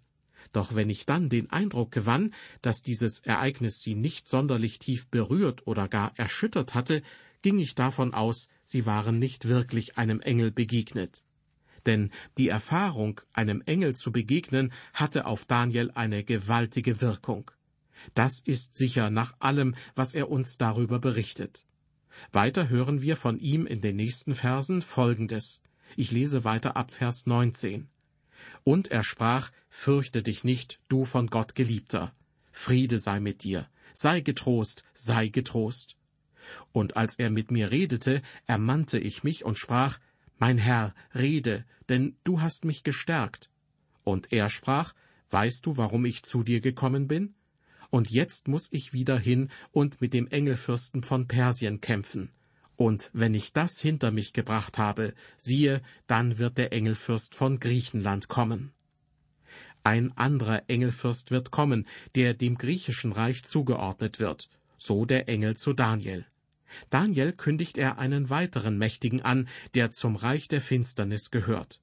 Doch 0.53 0.75
wenn 0.75 0.91
ich 0.91 1.07
dann 1.07 1.29
den 1.29 1.51
Eindruck 1.51 1.91
gewann, 1.93 2.35
dass 2.63 2.83
dieses 2.83 3.21
Ereignis 3.21 3.81
sie 3.81 3.95
nicht 3.95 4.29
sonderlich 4.29 4.79
tief 4.79 5.09
berührt 5.09 5.67
oder 5.67 5.89
gar 5.89 6.13
erschüttert 6.17 6.75
hatte, 6.75 7.03
ging 7.43 7.59
ich 7.59 7.75
davon 7.75 8.15
aus, 8.15 8.49
sie 8.65 8.87
waren 8.87 9.19
nicht 9.19 9.49
wirklich 9.49 9.99
einem 9.99 10.21
Engel 10.21 10.51
begegnet. 10.51 11.25
Denn 11.85 12.11
die 12.37 12.49
Erfahrung, 12.49 13.21
einem 13.33 13.63
Engel 13.63 13.95
zu 13.95 14.13
begegnen, 14.13 14.73
hatte 14.93 15.27
auf 15.27 15.45
Daniel 15.45 15.91
eine 15.93 16.25
gewaltige 16.25 17.01
Wirkung. 17.01 17.51
Das 18.15 18.41
ist 18.41 18.75
sicher 18.75 19.11
nach 19.11 19.35
allem, 19.39 19.75
was 19.95 20.15
er 20.15 20.31
uns 20.31 20.59
darüber 20.59 20.99
berichtet. 20.99 21.67
Weiter 22.33 22.69
hören 22.69 23.03
wir 23.03 23.17
von 23.17 23.39
ihm 23.39 23.67
in 23.67 23.81
den 23.81 23.97
nächsten 23.97 24.35
Versen 24.35 24.83
Folgendes. 24.83 25.61
Ich 25.97 26.11
lese 26.11 26.45
weiter 26.45 26.77
ab 26.77 26.91
Vers 26.91 27.27
19. 27.27 27.89
Und 28.65 28.91
er 28.91 29.05
sprach, 29.05 29.51
Fürchte 29.69 30.23
dich 30.23 30.45
nicht, 30.45 30.81
du 30.89 31.05
von 31.05 31.29
Gott 31.29 31.55
Geliebter. 31.55 32.15
Friede 32.53 32.99
sei 32.99 33.21
mit 33.21 33.45
dir. 33.45 33.69
Sei 33.93 34.21
getrost, 34.21 34.85
sei 34.95 35.29
getrost. 35.29 35.97
Und 36.73 36.97
als 36.97 37.19
er 37.19 37.31
mit 37.31 37.51
mir 37.51 37.71
redete, 37.71 38.23
ermannte 38.47 38.99
ich 38.99 39.25
mich 39.25 39.45
und 39.45 39.59
sprach, 39.59 39.99
Mein 40.39 40.59
Herr, 40.59 40.95
rede, 41.15 41.65
denn 41.89 42.17
du 42.25 42.41
hast 42.41 42.65
mich 42.65 42.83
gestärkt. 42.83 43.51
Und 44.05 44.33
er 44.33 44.49
sprach, 44.49 44.95
Weißt 45.31 45.67
du, 45.67 45.77
warum 45.77 46.05
ich 46.05 46.23
zu 46.23 46.43
dir 46.43 46.61
gekommen 46.61 47.09
bin? 47.09 47.35
Und 47.91 48.11
jetzt 48.11 48.49
muss 48.49 48.69
ich 48.73 48.93
wieder 48.93 49.19
hin 49.19 49.51
und 49.73 50.01
mit 50.01 50.15
dem 50.15 50.29
Engelfürsten 50.29 51.03
von 51.03 51.29
Persien 51.29 51.81
kämpfen. 51.81 52.31
Und 52.77 53.11
wenn 53.15 53.35
ich 53.35 53.53
das 53.53 53.81
hinter 53.81 54.11
mich 54.11 54.33
gebracht 54.33 54.77
habe, 54.79 55.15
siehe, 55.39 55.83
dann 56.07 56.39
wird 56.39 56.59
der 56.59 56.73
Engelfürst 56.73 57.35
von 57.35 57.59
Griechenland 57.59 58.29
kommen. 58.29 58.73
Ein 59.83 60.17
anderer 60.17 60.65
Engelfürst 60.69 61.31
wird 61.31 61.51
kommen, 61.51 61.87
der 62.15 62.35
dem 62.35 62.59
griechischen 62.59 63.13
Reich 63.13 63.45
zugeordnet 63.45 64.19
wird, 64.19 64.51
so 64.79 65.05
der 65.05 65.29
Engel 65.29 65.57
zu 65.57 65.73
Daniel. 65.73 66.27
Daniel 66.91 67.33
kündigt 67.33 67.79
er 67.79 67.99
einen 67.99 68.29
weiteren 68.29 68.77
Mächtigen 68.77 69.23
an, 69.23 69.49
der 69.75 69.91
zum 69.93 70.17
Reich 70.17 70.49
der 70.49 70.61
Finsternis 70.61 71.31
gehört. 71.31 71.81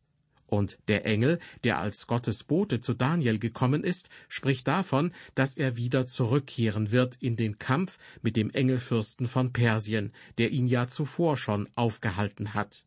Und 0.53 0.77
der 0.87 1.03
Engel, 1.07 1.39
der 1.63 1.79
als 1.79 2.05
Gottes 2.05 2.43
Bote 2.43 2.79
zu 2.79 2.93
Daniel 2.93 3.39
gekommen 3.39 3.83
ist, 3.83 4.09
spricht 4.29 4.67
davon, 4.67 5.11
dass 5.33 5.57
er 5.57 5.77
wieder 5.77 6.05
zurückkehren 6.05 6.91
wird 6.91 7.15
in 7.15 7.35
den 7.35 7.57
Kampf 7.57 7.97
mit 8.21 8.37
dem 8.37 8.51
Engelfürsten 8.51 9.25
von 9.25 9.51
Persien, 9.51 10.13
der 10.37 10.51
ihn 10.51 10.67
ja 10.67 10.87
zuvor 10.87 11.37
schon 11.37 11.67
aufgehalten 11.73 12.53
hat. 12.53 12.85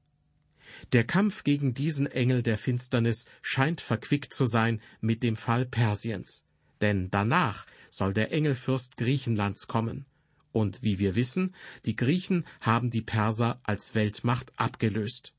Der 0.92 1.02
Kampf 1.02 1.42
gegen 1.42 1.74
diesen 1.74 2.06
Engel 2.06 2.44
der 2.44 2.56
Finsternis 2.56 3.24
scheint 3.42 3.80
verquickt 3.80 4.32
zu 4.32 4.46
sein 4.46 4.80
mit 5.00 5.24
dem 5.24 5.34
Fall 5.34 5.66
Persiens. 5.66 6.44
Denn 6.80 7.10
danach 7.10 7.66
soll 7.90 8.14
der 8.14 8.30
Engelfürst 8.30 8.96
Griechenlands 8.96 9.66
kommen. 9.66 10.06
Und 10.52 10.84
wie 10.84 11.00
wir 11.00 11.16
wissen, 11.16 11.52
die 11.84 11.96
Griechen 11.96 12.46
haben 12.60 12.90
die 12.90 13.02
Perser 13.02 13.58
als 13.64 13.96
Weltmacht 13.96 14.52
abgelöst. 14.54 15.35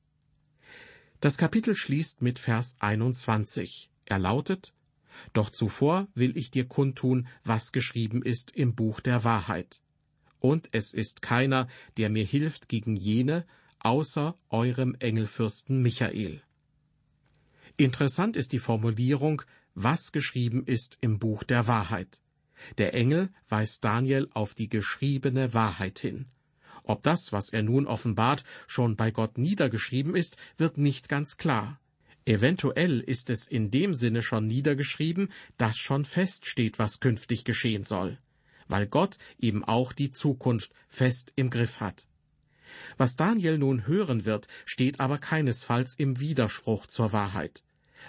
Das 1.20 1.38
Kapitel 1.38 1.76
schließt 1.76 2.22
mit 2.22 2.38
Vers 2.38 2.76
21. 2.80 3.90
Er 4.06 4.20
lautet, 4.20 4.74
Doch 5.34 5.50
zuvor 5.50 6.08
will 6.14 6.38
ich 6.38 6.52
dir 6.52 6.68
kundtun, 6.68 7.28
was 7.44 7.72
geschrieben 7.72 8.22
ist 8.22 8.52
im 8.52 8.76
Buch 8.76 9.00
der 9.00 9.24
Wahrheit. 9.24 9.82
Und 10.40 10.70
es 10.72 10.94
ist 10.94 11.24
keiner, 11.24 11.68
der 11.98 12.10
mir 12.10 12.24
hilft 12.24 12.70
gegen 12.70 12.96
jene, 12.96 13.48
außer 13.80 14.38
eurem 14.50 14.96
Engelfürsten 15.00 15.82
Michael. 15.82 16.44
Interessant 17.78 18.38
ist 18.38 18.54
die 18.54 18.60
Formulierung, 18.60 19.42
was 19.74 20.12
geschrieben 20.12 20.66
ist 20.66 21.00
im 21.02 21.18
Buch 21.18 21.44
der 21.44 21.66
Wahrheit. 21.68 22.22
Der 22.78 22.94
Engel 22.94 23.30
weist 23.50 23.84
Daniel 23.84 24.28
auf 24.34 24.54
die 24.54 24.70
geschriebene 24.70 25.54
Wahrheit 25.56 26.00
hin. 26.00 26.28
Ob 26.88 27.04
das, 27.04 27.34
was 27.34 27.50
er 27.50 27.64
nun 27.64 27.86
offenbart, 27.86 28.46
schon 28.66 28.96
bei 28.96 29.12
Gott 29.12 29.38
niedergeschrieben 29.38 30.16
ist, 30.16 30.38
wird 30.56 30.78
nicht 30.78 31.10
ganz 31.10 31.36
klar. 31.36 31.82
Eventuell 32.26 33.02
ist 33.02 33.30
es 33.30 33.46
in 33.46 33.72
dem 33.72 33.94
Sinne 33.94 34.22
schon 34.22 34.48
niedergeschrieben, 34.48 35.32
dass 35.58 35.78
schon 35.78 36.06
feststeht, 36.06 36.80
was 36.80 37.02
künftig 37.02 37.44
geschehen 37.44 37.84
soll, 37.84 38.18
weil 38.70 38.88
Gott 38.88 39.18
eben 39.38 39.66
auch 39.66 39.92
die 39.92 40.12
Zukunft 40.12 40.72
fest 40.88 41.34
im 41.36 41.50
Griff 41.50 41.82
hat. 41.82 42.08
Was 42.96 43.18
Daniel 43.18 43.58
nun 43.58 43.86
hören 43.86 44.24
wird, 44.24 44.48
steht 44.66 45.02
aber 45.02 45.18
keinesfalls 45.18 45.96
im 45.96 46.22
Widerspruch 46.22 46.88
zur 46.88 47.12
Wahrheit. 47.12 47.64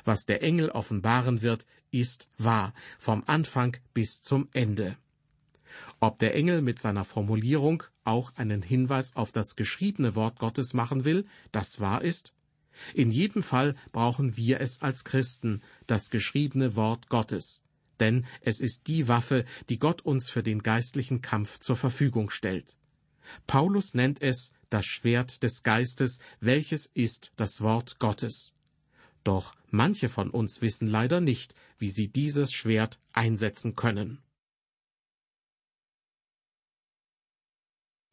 Was 0.05 0.25
der 0.25 0.43
Engel 0.43 0.71
offenbaren 0.71 1.43
wird, 1.43 1.67
ist 1.91 2.29
wahr, 2.39 2.75
vom 3.01 3.25
Anfang 3.27 3.77
bis 3.93 4.23
zum 4.23 4.49
Ende. 4.53 4.97
Ob 6.01 6.19
der 6.21 6.35
Engel 6.35 6.63
mit 6.63 6.79
seiner 6.79 7.05
Formulierung 7.05 7.83
auch 8.05 8.35
einen 8.37 8.63
Hinweis 8.63 9.17
auf 9.17 9.33
das 9.33 9.57
geschriebene 9.57 10.15
Wort 10.15 10.39
Gottes 10.39 10.73
machen 10.73 11.05
will, 11.05 11.27
das 11.51 11.81
wahr 11.81 12.03
ist? 12.03 12.33
In 12.95 13.11
jedem 13.11 13.43
Fall 13.43 13.75
brauchen 13.91 14.37
wir 14.37 14.61
es 14.61 14.81
als 14.81 15.05
Christen, 15.05 15.63
das 15.89 16.11
geschriebene 16.11 16.77
Wort 16.77 17.09
Gottes, 17.09 17.63
denn 17.99 18.25
es 18.43 18.61
ist 18.61 18.87
die 18.87 19.09
Waffe, 19.09 19.45
die 19.69 19.79
Gott 19.79 20.03
uns 20.03 20.31
für 20.31 20.45
den 20.45 20.63
geistlichen 20.63 21.21
Kampf 21.21 21.59
zur 21.59 21.77
Verfügung 21.77 22.31
stellt. 22.31 22.77
Paulus 23.49 23.95
nennt 23.95 24.23
es 24.23 24.53
das 24.71 24.87
Schwert 24.87 25.43
des 25.43 25.65
Geistes, 25.65 26.21
welches 26.41 26.87
ist 26.87 27.33
das 27.37 27.61
Wort 27.61 27.99
Gottes. 27.99 28.53
Doch 29.25 29.55
manche 29.71 30.09
von 30.09 30.31
uns 30.31 30.63
wissen 30.63 30.87
leider 30.87 31.21
nicht, 31.21 31.55
wie 31.79 31.91
sie 31.91 32.09
dieses 32.09 32.53
Schwert 32.53 33.01
einsetzen 33.13 33.75
können. 33.75 34.23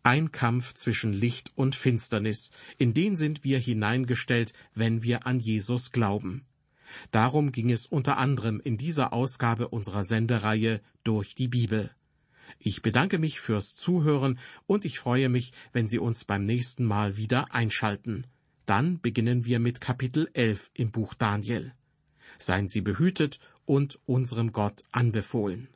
Ein 0.06 0.32
Kampf 0.32 0.76
zwischen 0.76 1.14
Licht 1.14 1.52
und 1.56 1.76
Finsternis, 1.76 2.52
in 2.78 2.94
den 2.94 3.16
sind 3.16 3.44
wir 3.44 3.58
hineingestellt, 3.58 4.54
wenn 4.76 5.02
wir 5.02 5.26
an 5.26 5.40
Jesus 5.40 5.92
glauben. 5.92 6.46
Darum 7.10 7.52
ging 7.52 7.72
es 7.72 7.88
unter 7.88 8.20
anderem 8.20 8.62
in 8.64 8.78
dieser 8.78 9.14
Ausgabe 9.14 9.70
unserer 9.70 10.04
Sendereihe 10.04 10.80
durch 11.04 11.34
die 11.34 11.48
Bibel. 11.48 11.90
Ich 12.60 12.84
bedanke 12.84 13.18
mich 13.18 13.40
fürs 13.40 13.76
Zuhören 13.76 14.38
und 14.68 14.86
ich 14.86 15.00
freue 15.00 15.28
mich, 15.28 15.54
wenn 15.74 15.88
Sie 15.88 15.98
uns 15.98 16.24
beim 16.24 16.46
nächsten 16.46 16.86
Mal 16.86 17.18
wieder 17.18 17.52
einschalten. 17.52 18.28
Dann 18.68 19.02
beginnen 19.02 19.44
wir 19.46 19.58
mit 19.58 19.82
Kapitel 19.82 20.30
11 20.34 20.70
im 20.76 20.92
Buch 20.92 21.16
Daniel. 21.16 21.74
Seien 22.38 22.68
Sie 22.68 22.82
behütet 22.82 23.40
und 23.66 24.00
unserem 24.06 24.52
Gott 24.52 24.84
anbefohlen. 24.92 25.68